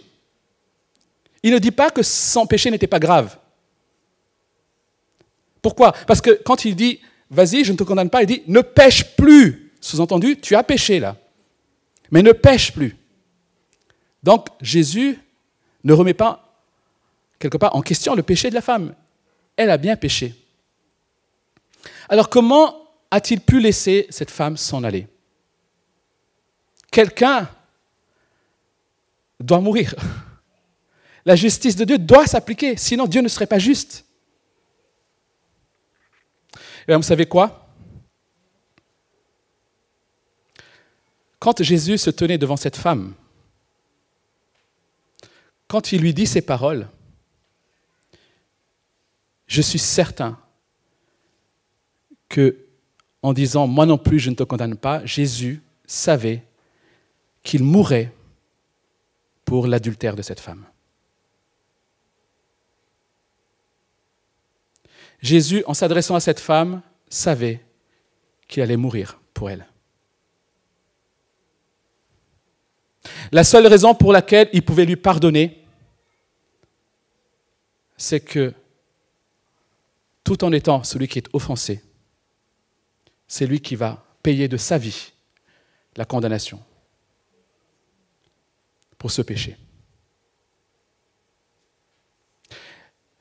Il 1.41 1.53
ne 1.53 1.59
dit 1.59 1.71
pas 1.71 1.89
que 1.89 2.03
son 2.03 2.45
péché 2.45 2.69
n'était 2.69 2.87
pas 2.87 2.99
grave. 2.99 3.37
Pourquoi? 5.61 5.93
Parce 6.07 6.21
que 6.21 6.31
quand 6.31 6.65
il 6.65 6.75
dit 6.75 6.99
vas-y, 7.29 7.63
je 7.63 7.71
ne 7.71 7.77
te 7.77 7.83
condamne 7.83 8.09
pas, 8.09 8.23
il 8.23 8.27
dit 8.27 8.43
ne 8.47 8.61
pêche 8.61 9.15
plus. 9.15 9.71
Sous-entendu, 9.79 10.37
tu 10.39 10.55
as 10.55 10.63
péché 10.63 10.99
là. 10.99 11.15
Mais 12.11 12.21
ne 12.21 12.31
pêche 12.31 12.73
plus. 12.73 12.97
Donc 14.23 14.47
Jésus 14.61 15.19
ne 15.83 15.93
remet 15.93 16.13
pas 16.13 16.61
quelque 17.39 17.57
part 17.57 17.75
en 17.75 17.81
question 17.81 18.15
le 18.15 18.23
péché 18.23 18.49
de 18.49 18.55
la 18.55 18.61
femme. 18.61 18.93
Elle 19.55 19.69
a 19.69 19.77
bien 19.77 19.95
péché. 19.95 20.35
Alors 22.09 22.29
comment 22.29 22.75
a-t-il 23.11 23.41
pu 23.41 23.59
laisser 23.59 24.07
cette 24.09 24.31
femme 24.31 24.57
s'en 24.57 24.83
aller? 24.83 25.07
Quelqu'un 26.91 27.49
doit 29.39 29.61
mourir. 29.61 29.95
La 31.25 31.35
justice 31.35 31.75
de 31.75 31.85
Dieu 31.85 31.97
doit 31.97 32.25
s'appliquer, 32.25 32.75
sinon 32.77 33.05
Dieu 33.05 33.21
ne 33.21 33.27
serait 33.27 33.45
pas 33.45 33.59
juste. 33.59 34.05
Et 36.87 36.95
vous 36.95 37.03
savez 37.03 37.27
quoi? 37.27 37.67
Quand 41.37 41.61
Jésus 41.61 41.99
se 41.99 42.09
tenait 42.09 42.39
devant 42.39 42.57
cette 42.57 42.75
femme, 42.75 43.13
quand 45.69 45.91
il 45.93 46.01
lui 46.01 46.13
dit 46.15 46.25
ces 46.25 46.41
paroles, 46.41 46.89
je 49.47 49.61
suis 49.61 49.79
certain 49.79 50.37
que, 52.27 52.57
en 53.21 53.33
disant 53.33 53.67
Moi 53.67 53.85
non 53.85 53.99
plus, 53.99 54.19
je 54.19 54.31
ne 54.31 54.35
te 54.35 54.43
condamne 54.43 54.75
pas, 54.75 55.05
Jésus 55.05 55.61
savait 55.85 56.43
qu'il 57.43 57.63
mourrait 57.63 58.11
pour 59.45 59.67
l'adultère 59.67 60.15
de 60.15 60.23
cette 60.23 60.39
femme. 60.39 60.65
Jésus, 65.21 65.63
en 65.67 65.73
s'adressant 65.75 66.15
à 66.15 66.19
cette 66.19 66.39
femme, 66.39 66.81
savait 67.09 67.63
qu'il 68.47 68.63
allait 68.63 68.77
mourir 68.77 69.19
pour 69.33 69.51
elle. 69.51 69.67
La 73.31 73.43
seule 73.43 73.67
raison 73.67 73.93
pour 73.93 74.11
laquelle 74.13 74.49
il 74.53 74.63
pouvait 74.63 74.85
lui 74.85 74.95
pardonner, 74.95 75.58
c'est 77.99 78.21
que 78.21 78.53
tout 80.23 80.43
en 80.43 80.53
étant 80.53 80.83
celui 80.83 81.07
qui 81.07 81.19
est 81.19 81.27
offensé, 81.33 81.83
c'est 83.27 83.45
lui 83.45 83.59
qui 83.59 83.75
va 83.75 84.03
payer 84.23 84.47
de 84.47 84.57
sa 84.57 84.77
vie 84.77 85.11
la 85.97 86.05
condamnation 86.05 86.63
pour 88.97 89.11
ce 89.11 89.21
péché. 89.21 89.57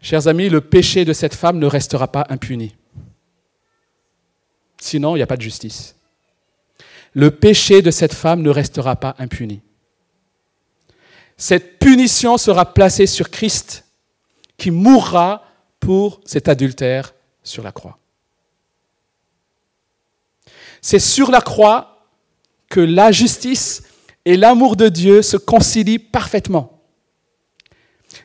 Chers 0.00 0.28
amis, 0.28 0.48
le 0.48 0.60
péché 0.60 1.04
de 1.04 1.12
cette 1.12 1.34
femme 1.34 1.58
ne 1.58 1.66
restera 1.66 2.06
pas 2.06 2.26
impuni. 2.30 2.76
Sinon, 4.80 5.16
il 5.16 5.18
n'y 5.18 5.24
a 5.24 5.26
pas 5.26 5.36
de 5.36 5.42
justice. 5.42 5.96
Le 7.14 7.32
péché 7.32 7.82
de 7.82 7.90
cette 7.90 8.14
femme 8.14 8.42
ne 8.42 8.50
restera 8.50 8.94
pas 8.94 9.16
impuni. 9.18 9.60
Cette 11.36 11.80
punition 11.80 12.38
sera 12.38 12.72
placée 12.74 13.06
sur 13.08 13.28
Christ 13.30 13.87
qui 14.58 14.70
mourra 14.70 15.44
pour 15.80 16.20
cet 16.24 16.48
adultère 16.48 17.14
sur 17.42 17.62
la 17.62 17.72
croix. 17.72 17.98
C'est 20.82 20.98
sur 20.98 21.30
la 21.30 21.40
croix 21.40 22.06
que 22.68 22.80
la 22.80 23.10
justice 23.10 23.84
et 24.24 24.36
l'amour 24.36 24.76
de 24.76 24.88
Dieu 24.88 25.22
se 25.22 25.36
concilient 25.36 25.98
parfaitement. 25.98 26.82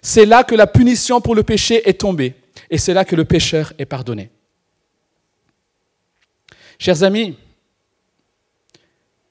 C'est 0.02 0.26
là 0.26 0.44
que 0.44 0.56
la 0.56 0.68
punition 0.68 1.22
pour 1.22 1.36
le 1.36 1.44
péché 1.44 1.88
est 1.88 2.02
tombée 2.02 2.36
et 2.70 2.78
c'est 2.78 2.94
là 2.94 3.06
que 3.06 3.16
le 3.16 3.26
pécheur 3.26 3.72
est 3.78 3.86
pardonné. 3.86 4.30
Chers 6.80 7.04
amis, 7.04 7.38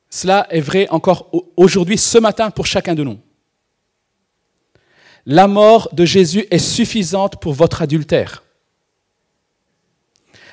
cela 0.08 0.46
est 0.50 0.60
vrai 0.60 0.88
encore 0.90 1.30
aujourd'hui, 1.56 1.98
ce 1.98 2.18
matin, 2.18 2.50
pour 2.50 2.66
chacun 2.66 2.94
de 2.94 3.02
nous. 3.02 3.18
La 5.26 5.46
mort 5.46 5.88
de 5.92 6.04
Jésus 6.04 6.46
est 6.50 6.58
suffisante 6.58 7.40
pour 7.40 7.52
votre 7.52 7.82
adultère. 7.82 8.42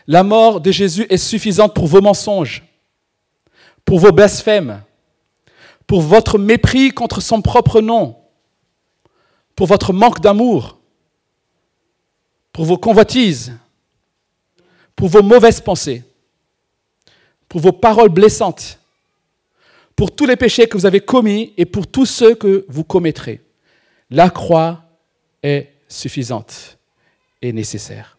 La 0.05 0.23
mort 0.23 0.61
de 0.61 0.71
Jésus 0.71 1.05
est 1.09 1.17
suffisante 1.17 1.73
pour 1.73 1.87
vos 1.87 2.01
mensonges, 2.01 2.63
pour 3.85 3.99
vos 3.99 4.11
blasphèmes, 4.11 4.83
pour 5.87 6.01
votre 6.01 6.37
mépris 6.37 6.91
contre 6.91 7.21
son 7.21 7.41
propre 7.41 7.81
nom, 7.81 8.15
pour 9.55 9.67
votre 9.67 9.91
manque 9.91 10.19
d'amour, 10.19 10.77
pour 12.53 12.65
vos 12.65 12.77
convoitises, 12.77 13.53
pour 14.95 15.09
vos 15.09 15.23
mauvaises 15.23 15.61
pensées, 15.61 16.03
pour 17.47 17.61
vos 17.61 17.71
paroles 17.71 18.09
blessantes, 18.09 18.79
pour 19.95 20.15
tous 20.15 20.25
les 20.25 20.35
péchés 20.35 20.67
que 20.67 20.77
vous 20.77 20.85
avez 20.85 21.01
commis 21.01 21.53
et 21.57 21.65
pour 21.65 21.87
tous 21.87 22.05
ceux 22.05 22.35
que 22.35 22.65
vous 22.69 22.83
commettrez. 22.83 23.41
La 24.09 24.29
croix 24.29 24.83
est 25.43 25.73
suffisante 25.87 26.77
et 27.41 27.53
nécessaire. 27.53 28.17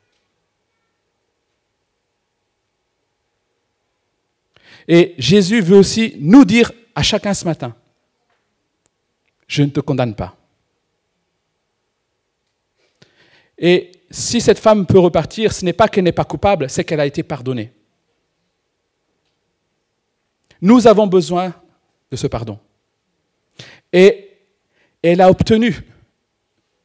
Et 4.87 5.15
Jésus 5.19 5.61
veut 5.61 5.77
aussi 5.77 6.17
nous 6.19 6.45
dire 6.45 6.73
à 6.95 7.03
chacun 7.03 7.35
ce 7.35 7.45
matin, 7.45 7.75
je 9.47 9.63
ne 9.63 9.71
te 9.71 9.81
condamne 9.81 10.15
pas. 10.15 10.37
Et 13.59 13.93
si 14.11 14.41
cette 14.41 14.59
femme 14.59 14.87
peut 14.87 14.99
repartir, 14.99 15.53
ce 15.53 15.65
n'est 15.65 15.73
pas 15.73 15.89
qu'elle 15.89 16.05
n'est 16.05 16.13
pas 16.13 16.25
coupable, 16.25 16.71
c'est 16.71 16.83
qu'elle 16.83 17.01
a 17.01 17.07
été 17.07 17.23
pardonnée. 17.23 17.73
Nous 20.63 20.87
avons 20.87 21.07
besoin 21.07 21.55
de 22.11 22.17
ce 22.17 22.27
pardon. 22.27 22.59
Et 23.93 24.30
elle 25.03 25.21
a 25.21 25.31
obtenu 25.31 25.83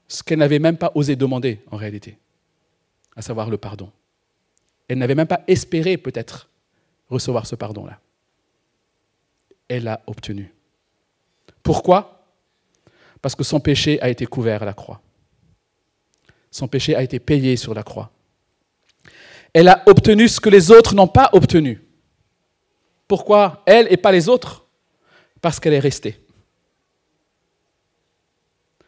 ce 0.08 0.24
qu'elle 0.24 0.40
n'avait 0.40 0.60
même 0.60 0.78
pas 0.78 0.92
osé 0.96 1.16
demander 1.16 1.62
en 1.72 1.78
réalité, 1.78 2.18
à 3.16 3.22
savoir 3.22 3.50
le 3.50 3.58
pardon. 3.58 3.92
Elle 4.88 5.00
n'avait 5.00 5.16
même 5.16 5.28
pas 5.28 5.44
espéré 5.48 5.98
peut-être 5.98 6.50
recevoir 7.10 7.48
ce 7.48 7.56
pardon-là. 7.56 8.00
Elle 9.68 9.86
l'a 9.86 10.02
obtenu. 10.06 10.54
Pourquoi? 11.64 12.28
Parce 13.22 13.36
que 13.36 13.44
son 13.44 13.60
péché 13.60 14.00
a 14.02 14.10
été 14.10 14.26
couvert 14.28 14.62
à 14.62 14.66
la 14.66 14.74
croix. 14.74 15.02
Son 16.52 16.68
péché 16.68 16.96
a 16.96 17.02
été 17.02 17.20
payé 17.20 17.58
sur 17.58 17.74
la 17.74 17.84
croix. 17.84 18.12
Elle 19.54 19.68
a 19.68 19.84
obtenu 19.88 20.28
ce 20.28 20.40
que 20.40 20.50
les 20.50 20.70
autres 20.70 20.94
n'ont 20.94 21.08
pas 21.08 21.30
obtenu. 21.34 21.82
Pourquoi 23.08 23.64
elle 23.66 23.92
et 23.92 23.98
pas 23.98 24.12
les 24.12 24.30
autres? 24.30 24.66
Parce 25.42 25.60
qu'elle 25.60 25.74
est 25.74 25.80
restée. 25.80 26.20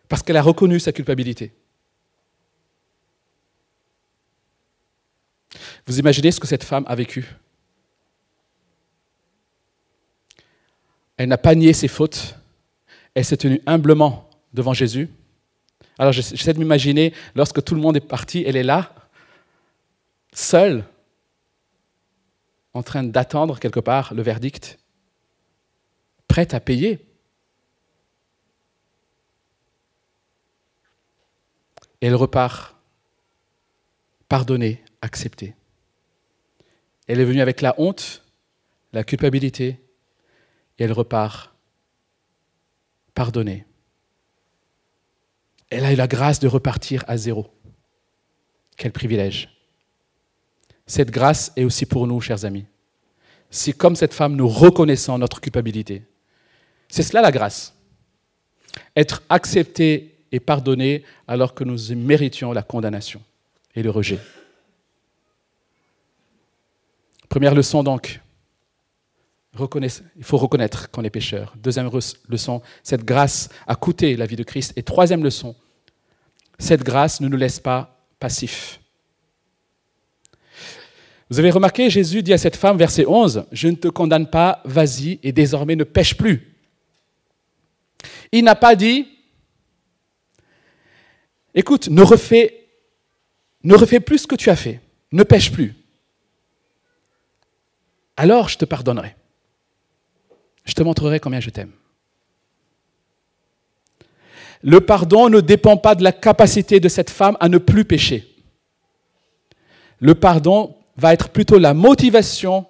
Parce 0.07 0.23
qu'elle 0.23 0.37
a 0.37 0.41
reconnu 0.41 0.79
sa 0.79 0.91
culpabilité. 0.91 1.53
Vous 5.85 5.99
imaginez 5.99 6.31
ce 6.31 6.39
que 6.39 6.47
cette 6.47 6.63
femme 6.63 6.85
a 6.87 6.95
vécu? 6.95 7.35
Elle 11.17 11.29
n'a 11.29 11.37
pas 11.37 11.55
nié 11.55 11.73
ses 11.73 11.87
fautes. 11.87 12.35
Elle 13.13 13.25
s'est 13.25 13.37
tenue 13.37 13.61
humblement 13.65 14.29
devant 14.53 14.73
Jésus. 14.73 15.09
Alors 15.97 16.13
j'essaie 16.13 16.53
de 16.53 16.59
m'imaginer, 16.59 17.13
lorsque 17.33 17.63
tout 17.63 17.73
le 17.73 17.81
monde 17.81 17.97
est 17.97 18.01
parti, 18.01 18.43
elle 18.45 18.55
est 18.55 18.63
là, 18.63 18.93
seule, 20.31 20.83
en 22.73 22.83
train 22.83 23.03
d'attendre 23.03 23.59
quelque 23.59 23.79
part 23.79 24.13
le 24.13 24.21
verdict, 24.21 24.77
prête 26.27 26.53
à 26.53 26.59
payer. 26.59 27.06
Et 32.01 32.07
elle 32.07 32.15
repart, 32.15 32.75
pardonnée, 34.29 34.83
acceptée. 35.01 35.55
Elle 37.07 37.19
est 37.19 37.25
venue 37.25 37.41
avec 37.41 37.61
la 37.61 37.75
honte, 37.79 38.23
la 38.93 39.03
culpabilité, 39.03 39.79
et 40.77 40.83
elle 40.83 40.91
repart 40.91 41.55
pardonnée. 43.13 43.65
Elle 45.69 45.85
a 45.85 45.93
eu 45.93 45.95
la 45.95 46.07
grâce 46.07 46.39
de 46.39 46.47
repartir 46.47 47.03
à 47.07 47.17
zéro. 47.17 47.47
Quel 48.77 48.91
privilège. 48.91 49.49
Cette 50.85 51.11
grâce 51.11 51.51
est 51.55 51.63
aussi 51.63 51.85
pour 51.85 52.07
nous, 52.07 52.21
chers 52.21 52.45
amis. 52.45 52.65
Si 53.49 53.73
comme 53.73 53.95
cette 53.95 54.13
femme, 54.13 54.35
nous 54.35 54.47
reconnaissons 54.47 55.17
notre 55.17 55.41
culpabilité. 55.41 56.03
C'est 56.89 57.03
cela 57.03 57.21
la 57.21 57.31
grâce. 57.31 57.73
Être 58.95 59.23
accepté 59.29 60.16
et 60.31 60.39
pardonné 60.39 61.03
alors 61.27 61.53
que 61.53 61.63
nous 61.63 61.95
méritions 61.95 62.51
la 62.51 62.63
condamnation 62.63 63.21
et 63.75 63.83
le 63.83 63.89
rejet. 63.89 64.19
Première 67.29 67.55
leçon 67.55 67.83
donc, 67.83 68.21
il 69.59 70.23
faut 70.23 70.37
reconnaître 70.37 70.89
qu'on 70.91 71.03
est 71.03 71.09
pécheur. 71.09 71.53
Deuxième 71.57 71.89
leçon, 72.29 72.61
cette 72.83 73.03
grâce 73.03 73.49
a 73.65 73.75
coûté 73.75 74.15
la 74.15 74.25
vie 74.25 74.35
de 74.35 74.43
Christ. 74.43 74.73
Et 74.75 74.83
troisième 74.83 75.23
leçon, 75.23 75.55
cette 76.59 76.83
grâce 76.83 77.21
ne 77.21 77.27
nous 77.27 77.37
laisse 77.37 77.59
pas 77.59 78.05
passifs. 78.19 78.79
Vous 81.29 81.39
avez 81.39 81.51
remarqué, 81.51 81.89
Jésus 81.89 82.23
dit 82.23 82.33
à 82.33 82.37
cette 82.37 82.55
femme, 82.55 82.77
verset 82.77 83.05
11, 83.05 83.45
Je 83.51 83.67
ne 83.67 83.75
te 83.75 83.89
condamne 83.89 84.29
pas, 84.29 84.61
vas-y 84.63 85.19
et 85.23 85.31
désormais 85.31 85.75
ne 85.75 85.83
pêche 85.83 86.15
plus. 86.15 86.55
Il 88.31 88.45
n'a 88.45 88.55
pas 88.55 88.75
dit, 88.75 89.07
écoute, 91.57 91.89
ne 91.89 92.01
refais, 92.01 92.69
ne 93.63 93.75
refais 93.75 93.99
plus 93.99 94.19
ce 94.19 94.27
que 94.27 94.35
tu 94.35 94.49
as 94.49 94.55
fait, 94.55 94.79
ne 95.11 95.23
pêche 95.23 95.51
plus. 95.51 95.73
Alors 98.15 98.49
je 98.49 98.57
te 98.57 98.65
pardonnerai 98.65 99.15
je 100.67 100.73
te 100.73 100.83
montrerai 100.83 101.19
combien 101.19 101.39
je 101.39 101.49
t'aime. 101.49 101.71
Le 104.61 104.81
pardon 104.81 105.29
ne 105.29 105.39
dépend 105.39 105.77
pas 105.77 105.95
de 105.95 106.03
la 106.03 106.11
capacité 106.11 106.79
de 106.79 106.89
cette 106.89 107.09
femme 107.09 107.37
à 107.39 107.47
ne 107.47 107.57
plus 107.57 107.85
pécher. 107.85 108.27
Le 109.99 110.13
pardon 110.13 110.75
va 110.97 111.13
être 111.13 111.29
plutôt 111.29 111.57
la 111.57 111.73
motivation 111.73 112.65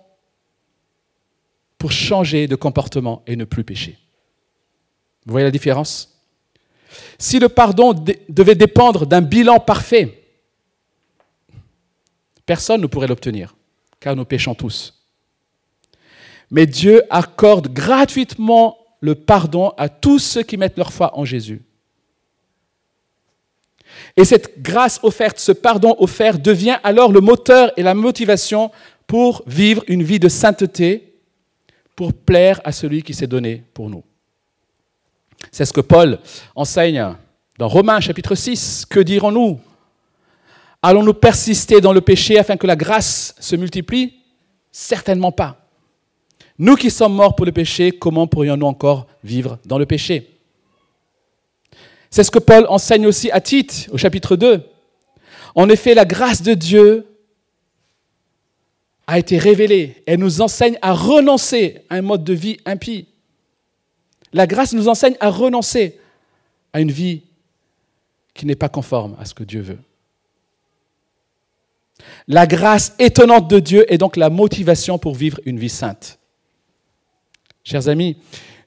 pour 1.78 1.92
changer 1.92 2.48
de 2.48 2.56
comportement 2.56 3.24
et 3.26 3.36
ne 3.36 3.46
plus 3.46 3.64
pécher. 3.64 3.98
Vous 5.26 5.32
voyez 5.32 5.46
la 5.46 5.52
différence? 5.52 6.17
Si 7.18 7.40
le 7.40 7.50
pardon 7.50 7.94
devait 8.30 8.56
dépendre 8.56 9.06
d'un 9.06 9.22
bilan 9.22 9.60
parfait, 9.60 10.24
personne 12.46 12.82
ne 12.82 12.88
pourrait 12.88 13.08
l'obtenir, 13.08 13.56
car 14.00 14.16
nous 14.16 14.26
péchons 14.26 14.56
tous. 14.56 14.94
Mais 16.50 16.66
Dieu 16.66 17.04
accorde 17.10 17.74
gratuitement 17.74 18.78
le 19.02 19.16
pardon 19.16 19.74
à 19.78 19.90
tous 19.90 20.20
ceux 20.20 20.44
qui 20.44 20.58
mettent 20.58 20.78
leur 20.78 20.94
foi 20.94 21.18
en 21.18 21.26
Jésus. 21.26 21.62
Et 24.16 24.26
cette 24.26 24.62
grâce 24.62 25.00
offerte, 25.04 25.40
ce 25.40 25.52
pardon 25.52 25.96
offert 26.00 26.40
devient 26.40 26.78
alors 26.84 27.12
le 27.12 27.22
moteur 27.22 27.72
et 27.78 27.84
la 27.84 27.94
motivation 27.94 28.72
pour 29.06 29.44
vivre 29.48 29.84
une 29.88 30.04
vie 30.04 30.20
de 30.20 30.30
sainteté, 30.30 31.14
pour 31.96 32.14
plaire 32.14 32.62
à 32.64 32.72
celui 32.72 33.02
qui 33.02 33.14
s'est 33.14 33.28
donné 33.28 33.64
pour 33.74 33.90
nous. 33.90 34.04
C'est 35.52 35.66
ce 35.66 35.74
que 35.74 35.82
Paul 35.82 36.20
enseigne 36.56 37.16
dans 37.58 37.68
Romains 37.68 38.00
chapitre 38.00 38.36
6. 38.36 38.86
Que 38.90 39.00
dirons-nous? 39.00 39.60
Allons-nous 40.82 41.14
persister 41.14 41.82
dans 41.82 41.94
le 41.94 42.02
péché 42.02 42.38
afin 42.38 42.58
que 42.58 42.68
la 42.68 42.76
grâce 42.76 43.36
se 43.40 43.56
multiplie? 43.56 44.14
Certainement 44.72 45.32
pas. 45.32 45.66
Nous 46.60 46.76
qui 46.76 46.90
sommes 46.90 47.14
morts 47.14 47.36
pour 47.36 47.46
le 47.46 47.52
péché, 47.52 47.92
comment 47.92 48.28
pourrions-nous 48.28 48.66
encore 48.66 49.08
vivre 49.24 49.60
dans 49.66 49.78
le 49.78 49.86
péché? 49.86 50.38
C'est 52.10 52.24
ce 52.24 52.32
que 52.32 52.40
Paul 52.40 52.66
enseigne 52.70 53.06
aussi 53.06 53.30
à 53.32 53.42
Tite 53.42 53.90
au 53.92 53.98
chapitre 53.98 54.36
2. 54.36 54.64
En 55.56 55.70
effet, 55.70 55.94
la 55.94 56.06
grâce 56.06 56.42
de 56.42 56.54
Dieu 56.54 57.06
a 59.08 59.20
été 59.20 59.38
révélée. 59.38 60.04
Elle 60.06 60.20
nous 60.20 60.42
enseigne 60.42 60.78
à 60.82 60.94
renoncer 60.94 61.84
à 61.90 61.96
un 61.96 62.02
mode 62.02 62.24
de 62.24 62.34
vie 62.34 62.58
impie. 62.66 63.08
La 64.34 64.48
grâce 64.48 64.74
nous 64.74 64.88
enseigne 64.88 65.16
à 65.20 65.30
renoncer 65.30 66.00
à 66.74 66.82
une 66.82 66.92
vie 66.92 67.24
qui 68.34 68.46
n'est 68.46 68.56
pas 68.56 68.70
conforme 68.70 69.16
à 69.20 69.26
ce 69.26 69.34
que 69.34 69.44
Dieu 69.44 69.62
veut. 69.62 69.80
La 72.28 72.46
grâce 72.46 72.94
étonnante 73.00 73.50
de 73.50 73.60
Dieu 73.60 73.92
est 73.92 73.98
donc 73.98 74.18
la 74.18 74.30
motivation 74.30 75.00
pour 75.00 75.16
vivre 75.16 75.40
une 75.46 75.58
vie 75.58 75.70
sainte. 75.70 76.20
Chers 77.64 77.88
amis, 77.88 78.18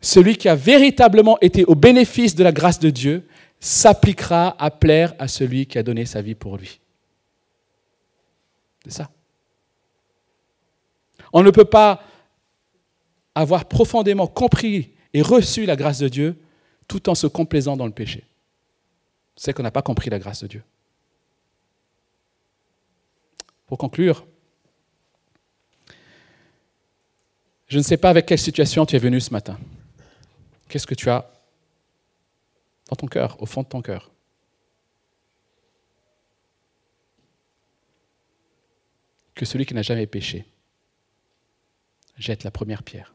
celui 0.00 0.36
qui 0.36 0.48
a 0.48 0.54
véritablement 0.54 1.38
été 1.40 1.64
au 1.64 1.74
bénéfice 1.74 2.34
de 2.34 2.42
la 2.42 2.52
grâce 2.52 2.80
de 2.80 2.90
Dieu 2.90 3.26
s'appliquera 3.60 4.56
à 4.58 4.70
plaire 4.70 5.14
à 5.18 5.28
celui 5.28 5.66
qui 5.66 5.78
a 5.78 5.82
donné 5.82 6.06
sa 6.06 6.22
vie 6.22 6.34
pour 6.34 6.56
lui. 6.56 6.80
C'est 8.84 8.92
ça. 8.92 9.10
On 11.32 11.42
ne 11.42 11.50
peut 11.50 11.64
pas 11.64 12.02
avoir 13.34 13.66
profondément 13.66 14.26
compris 14.26 14.90
et 15.12 15.22
reçu 15.22 15.66
la 15.66 15.76
grâce 15.76 15.98
de 15.98 16.08
Dieu 16.08 16.38
tout 16.88 17.08
en 17.08 17.14
se 17.14 17.26
complaisant 17.26 17.76
dans 17.76 17.86
le 17.86 17.92
péché. 17.92 18.24
C'est 19.36 19.52
qu'on 19.52 19.62
n'a 19.62 19.70
pas 19.70 19.82
compris 19.82 20.10
la 20.10 20.18
grâce 20.18 20.42
de 20.42 20.48
Dieu. 20.48 20.62
Pour 23.66 23.78
conclure, 23.78 24.26
Je 27.70 27.78
ne 27.78 27.84
sais 27.84 27.96
pas 27.96 28.10
avec 28.10 28.26
quelle 28.26 28.38
situation 28.38 28.84
tu 28.84 28.96
es 28.96 28.98
venu 28.98 29.20
ce 29.20 29.32
matin. 29.32 29.56
Qu'est-ce 30.68 30.88
que 30.88 30.96
tu 30.96 31.08
as 31.08 31.30
dans 32.88 32.96
ton 32.96 33.06
cœur, 33.06 33.40
au 33.40 33.46
fond 33.46 33.62
de 33.62 33.68
ton 33.68 33.80
cœur? 33.80 34.10
Que 39.36 39.44
celui 39.44 39.66
qui 39.66 39.74
n'a 39.74 39.82
jamais 39.82 40.08
péché 40.08 40.44
jette 42.18 42.42
la 42.42 42.50
première 42.50 42.82
pierre. 42.82 43.14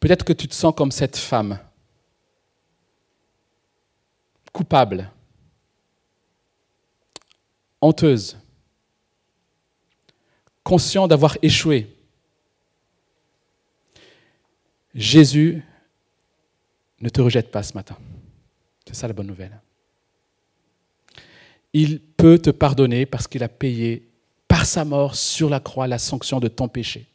Peut-être 0.00 0.24
que 0.24 0.32
tu 0.32 0.46
te 0.48 0.54
sens 0.54 0.74
comme 0.74 0.92
cette 0.92 1.16
femme, 1.16 1.58
coupable, 4.52 5.10
honteuse, 7.80 8.36
conscient 10.62 11.06
d'avoir 11.06 11.38
échoué. 11.42 11.92
Jésus 14.94 15.62
ne 17.00 17.08
te 17.08 17.20
rejette 17.20 17.50
pas 17.50 17.62
ce 17.62 17.74
matin. 17.74 17.96
C'est 18.86 18.94
ça 18.94 19.06
la 19.06 19.12
bonne 19.12 19.26
nouvelle. 19.26 19.60
Il 21.72 22.00
peut 22.00 22.38
te 22.38 22.50
pardonner 22.50 23.04
parce 23.04 23.28
qu'il 23.28 23.42
a 23.42 23.48
payé 23.48 24.08
par 24.48 24.64
sa 24.64 24.84
mort 24.84 25.14
sur 25.14 25.50
la 25.50 25.60
croix 25.60 25.86
la 25.86 25.98
sanction 25.98 26.40
de 26.40 26.48
ton 26.48 26.68
péché. 26.68 27.06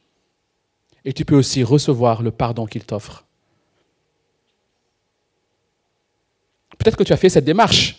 Et 1.06 1.14
tu 1.14 1.26
peux 1.26 1.36
aussi 1.36 1.64
recevoir 1.64 2.22
le 2.22 2.32
pardon 2.32 2.66
qu'il 2.66 2.84
t'offre. 2.84 3.26
Peut-être 6.78 6.98
que 6.98 7.04
tu 7.04 7.14
as 7.14 7.18
fait 7.18 7.30
cette 7.30 7.46
démarche. 7.46 7.98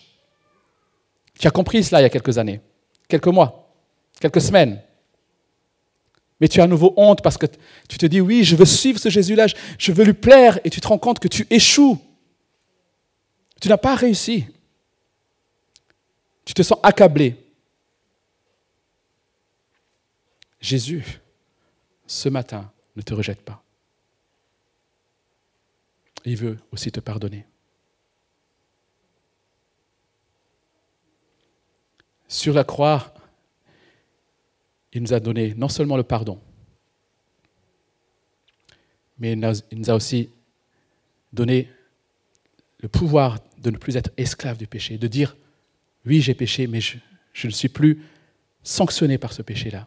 Tu 1.39 1.47
as 1.47 1.51
compris 1.51 1.83
cela 1.83 2.01
il 2.01 2.05
y 2.05 2.07
a 2.07 2.11
quelques 2.11 2.39
années, 2.39 2.61
quelques 3.09 3.29
mois, 3.29 3.73
quelques 4.21 4.41
semaines. 4.41 4.81
Mais 6.41 6.49
tu 6.49 6.61
as 6.61 6.65
à 6.65 6.67
nouveau 6.67 6.93
honte 6.97 7.23
parce 7.23 7.39
que 7.39 7.47
tu 7.89 7.99
te 7.99 8.07
dis, 8.07 8.21
oui, 8.21 8.43
je 8.43 8.57
veux 8.57 8.65
suivre 8.65 8.99
ce 8.99 9.09
Jésus-là, 9.09 9.47
je 9.79 9.93
veux 9.93 10.05
lui 10.05 10.13
plaire, 10.13 10.59
et 10.65 10.71
tu 10.71 10.81
te 10.81 10.89
rends 10.89 10.99
compte 10.99 11.21
que 11.21 11.29
tu 11.29 11.47
échoues. 11.51 11.99
Tu 13.61 13.69
n'as 13.69 13.77
pas 13.77 13.95
réussi. 13.95 14.47
Tu 16.45 16.53
te 16.53 16.63
sens 16.63 16.79
accablé. 16.83 17.37
Jésus, 20.61 21.21
ce 22.07 22.29
matin, 22.29 22.71
ne 22.97 23.03
te 23.03 23.15
rejette 23.15 23.43
pas. 23.43 23.63
Il 26.25 26.37
veut 26.37 26.59
aussi 26.71 26.93
te 26.93 27.01
pardonner. 27.01 27.47
Sur 32.29 32.55
la 32.55 32.65
croix, 32.65 33.13
il 34.93 35.03
nous 35.03 35.13
a 35.13 35.21
donné 35.21 35.55
non 35.55 35.69
seulement 35.69 35.97
le 35.97 36.03
pardon, 36.03 36.41
mais 39.19 39.33
il 39.33 39.79
nous 39.79 39.91
a 39.91 39.95
aussi 39.95 40.31
donné 41.33 41.69
le 42.79 42.89
pouvoir 42.89 43.39
de 43.59 43.71
ne 43.71 43.77
plus 43.77 43.97
être 43.97 44.11
esclave 44.17 44.59
du 44.59 44.67
péché, 44.67 44.99
de 44.99 45.07
dire, 45.07 45.37
oui, 46.05 46.21
j'ai 46.21 46.35
péché, 46.35 46.67
mais 46.67 46.81
je, 46.81 46.99
ne 47.45 47.51
suis 47.51 47.69
plus 47.69 48.03
sanctionné 48.63 49.19
par 49.19 49.33
ce 49.33 49.43
péché-là. 49.43 49.87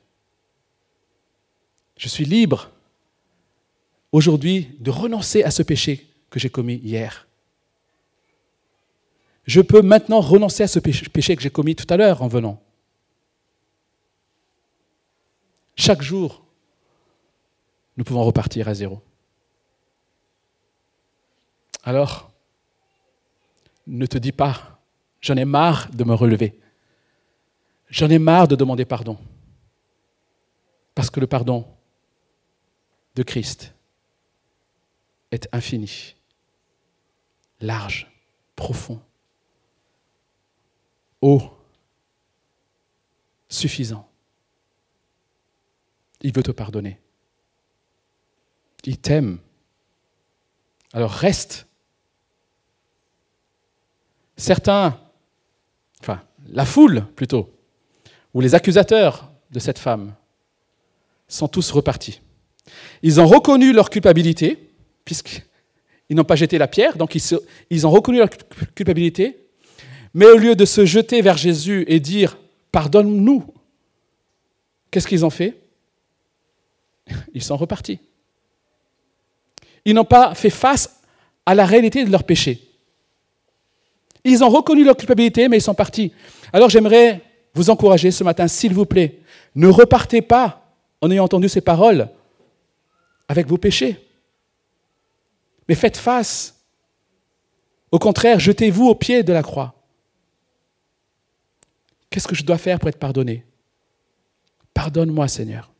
Je 1.97 2.07
suis 2.07 2.25
libre 2.25 2.71
aujourd'hui 4.15 4.77
de 4.79 4.91
renoncer 4.91 5.43
à 5.43 5.51
ce 5.51 5.61
péché 5.61 6.07
que 6.29 6.39
j'ai 6.39 6.49
commis 6.49 6.75
hier. 6.75 7.27
Je 9.45 9.59
peux 9.59 9.81
maintenant 9.81 10.21
renoncer 10.21 10.63
à 10.63 10.69
ce 10.69 10.79
péché 10.79 11.35
que 11.35 11.41
j'ai 11.41 11.49
commis 11.49 11.75
tout 11.75 11.85
à 11.93 11.97
l'heure 11.97 12.21
en 12.21 12.29
venant. 12.29 12.61
Chaque 15.75 16.01
jour, 16.01 16.45
nous 17.97 18.05
pouvons 18.05 18.23
repartir 18.23 18.69
à 18.69 18.73
zéro. 18.73 19.01
Alors, 21.83 22.31
ne 23.85 24.05
te 24.05 24.17
dis 24.17 24.31
pas, 24.31 24.79
j'en 25.19 25.35
ai 25.35 25.43
marre 25.43 25.91
de 25.91 26.05
me 26.05 26.13
relever. 26.13 26.57
J'en 27.89 28.09
ai 28.09 28.17
marre 28.17 28.47
de 28.47 28.55
demander 28.55 28.85
pardon. 28.85 29.17
Parce 30.95 31.09
que 31.09 31.19
le 31.19 31.27
pardon 31.27 31.67
de 33.15 33.21
Christ 33.21 33.75
est 35.35 35.47
infini, 35.51 36.15
large, 37.59 38.11
profond, 38.55 38.99
haut, 41.21 41.51
suffisant. 43.47 44.09
Il 46.21 46.33
veut 46.33 46.43
te 46.43 46.51
pardonner. 46.51 46.99
Il 48.85 48.97
t'aime. 48.97 49.39
Alors 50.93 51.11
reste. 51.11 51.67
Certains, 54.37 54.99
enfin 56.01 56.23
la 56.47 56.65
foule 56.65 57.05
plutôt, 57.15 57.53
ou 58.33 58.41
les 58.41 58.55
accusateurs 58.55 59.31
de 59.51 59.59
cette 59.59 59.79
femme, 59.79 60.15
sont 61.27 61.47
tous 61.47 61.71
repartis. 61.71 62.21
Ils 63.01 63.19
ont 63.19 63.27
reconnu 63.27 63.73
leur 63.73 63.89
culpabilité, 63.89 64.64
puisqu'ils 65.05 66.15
n'ont 66.15 66.23
pas 66.23 66.35
jeté 66.35 66.57
la 66.57 66.67
pierre, 66.67 66.97
donc 66.97 67.15
ils, 67.15 67.87
ont 67.87 67.91
reconnu 67.91 68.17
leur 68.17 68.29
culpabilité, 68.73 69.37
mais 70.13 70.25
au 70.25 70.37
lieu 70.37 70.55
de 70.55 70.65
se 70.65 70.85
jeter 70.85 71.21
vers 71.21 71.37
Jésus 71.37 71.85
et 71.87 71.99
dire 71.99 72.37
Pardonne-nous, 72.71 73.45
qu'est-ce 74.91 75.07
qu'ils 75.07 75.23
ont 75.25 75.29
fait? 75.29 75.55
Ils 77.33 77.43
sont 77.43 77.55
repartis. 77.55 77.99
Ils 79.85 79.93
n'ont 79.93 80.03
pas 80.03 80.33
fait 80.33 80.49
face 80.49 80.99
à 81.45 81.53
la 81.53 81.65
réalité 81.65 82.03
de 82.03 82.11
leur 82.11 82.23
péché. 82.23 82.59
Ils 84.23 84.43
ont 84.43 84.49
reconnu 84.49 84.83
leur 84.83 84.97
culpabilité, 84.97 85.47
mais 85.47 85.57
ils 85.57 85.61
sont 85.61 85.75
partis. 85.75 86.11
Alors 86.51 86.69
j'aimerais 86.69 87.21
vous 87.53 87.69
encourager 87.69 88.11
ce 88.11 88.23
matin, 88.23 88.47
s'il 88.47 88.73
vous 88.73 88.85
plaît, 88.85 89.19
ne 89.53 89.67
repartez 89.67 90.21
pas 90.21 90.73
en 90.99 91.11
ayant 91.11 91.23
entendu 91.23 91.47
ces 91.47 91.61
paroles 91.61 92.09
avec 93.27 93.47
vos 93.47 93.57
péchés. 93.57 94.04
Mais 95.67 95.75
faites 95.75 95.97
face. 95.97 96.63
Au 97.91 97.99
contraire, 97.99 98.39
jetez-vous 98.39 98.87
au 98.87 98.95
pied 98.95 99.23
de 99.23 99.33
la 99.33 99.43
croix. 99.43 99.73
Qu'est-ce 102.09 102.27
que 102.27 102.35
je 102.35 102.43
dois 102.43 102.57
faire 102.57 102.79
pour 102.79 102.89
être 102.89 102.99
pardonné? 102.99 103.45
Pardonne-moi, 104.73 105.27
Seigneur. 105.27 105.71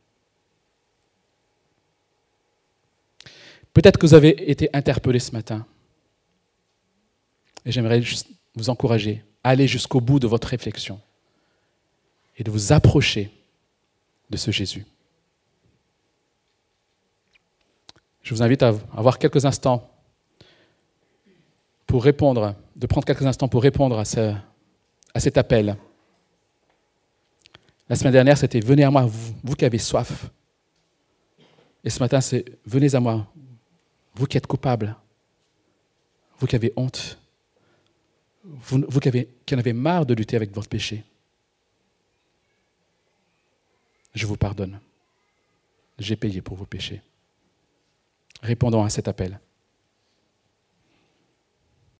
Peut-être 3.72 3.98
que 3.98 4.06
vous 4.06 4.14
avez 4.14 4.50
été 4.50 4.70
interpellé 4.72 5.18
ce 5.18 5.32
matin. 5.32 5.66
Et 7.64 7.72
j'aimerais 7.72 8.02
vous 8.54 8.70
encourager 8.70 9.22
à 9.44 9.50
aller 9.50 9.68
jusqu'au 9.68 10.00
bout 10.00 10.18
de 10.18 10.26
votre 10.26 10.48
réflexion 10.48 11.00
et 12.38 12.44
de 12.44 12.50
vous 12.50 12.72
approcher 12.72 13.30
de 14.30 14.36
ce 14.36 14.50
Jésus. 14.50 14.86
Je 18.26 18.34
vous 18.34 18.42
invite 18.42 18.64
à 18.64 18.74
avoir 18.92 19.20
quelques 19.20 19.44
instants 19.44 19.88
pour 21.86 22.02
répondre, 22.02 22.56
de 22.74 22.88
prendre 22.88 23.06
quelques 23.06 23.24
instants 23.24 23.46
pour 23.46 23.62
répondre 23.62 23.96
à, 24.00 24.04
ce, 24.04 24.34
à 25.14 25.20
cet 25.20 25.38
appel. 25.38 25.76
La 27.88 27.94
semaine 27.94 28.14
dernière, 28.14 28.36
c'était 28.36 28.58
Venez 28.58 28.82
à 28.82 28.90
moi, 28.90 29.06
vous, 29.06 29.54
qui 29.54 29.64
avez 29.64 29.78
soif. 29.78 30.28
Et 31.84 31.88
ce 31.88 32.00
matin, 32.00 32.20
c'est 32.20 32.44
Venez 32.66 32.96
à 32.96 32.98
moi, 32.98 33.28
vous 34.16 34.26
qui 34.26 34.36
êtes 34.36 34.48
coupable, 34.48 34.96
vous 36.40 36.48
qui 36.48 36.56
avez 36.56 36.72
honte, 36.74 37.20
vous, 38.42 38.98
qui, 38.98 39.28
qui 39.46 39.54
en 39.54 39.58
avez 39.58 39.72
marre 39.72 40.04
de 40.04 40.14
lutter 40.14 40.34
avec 40.34 40.52
votre 40.52 40.68
péché, 40.68 41.04
je 44.14 44.26
vous 44.26 44.36
pardonne. 44.36 44.80
J'ai 45.96 46.16
payé 46.16 46.42
pour 46.42 46.56
vos 46.56 46.66
péchés. 46.66 47.02
Répondons 48.42 48.82
à 48.82 48.90
cet 48.90 49.08
appel. 49.08 49.40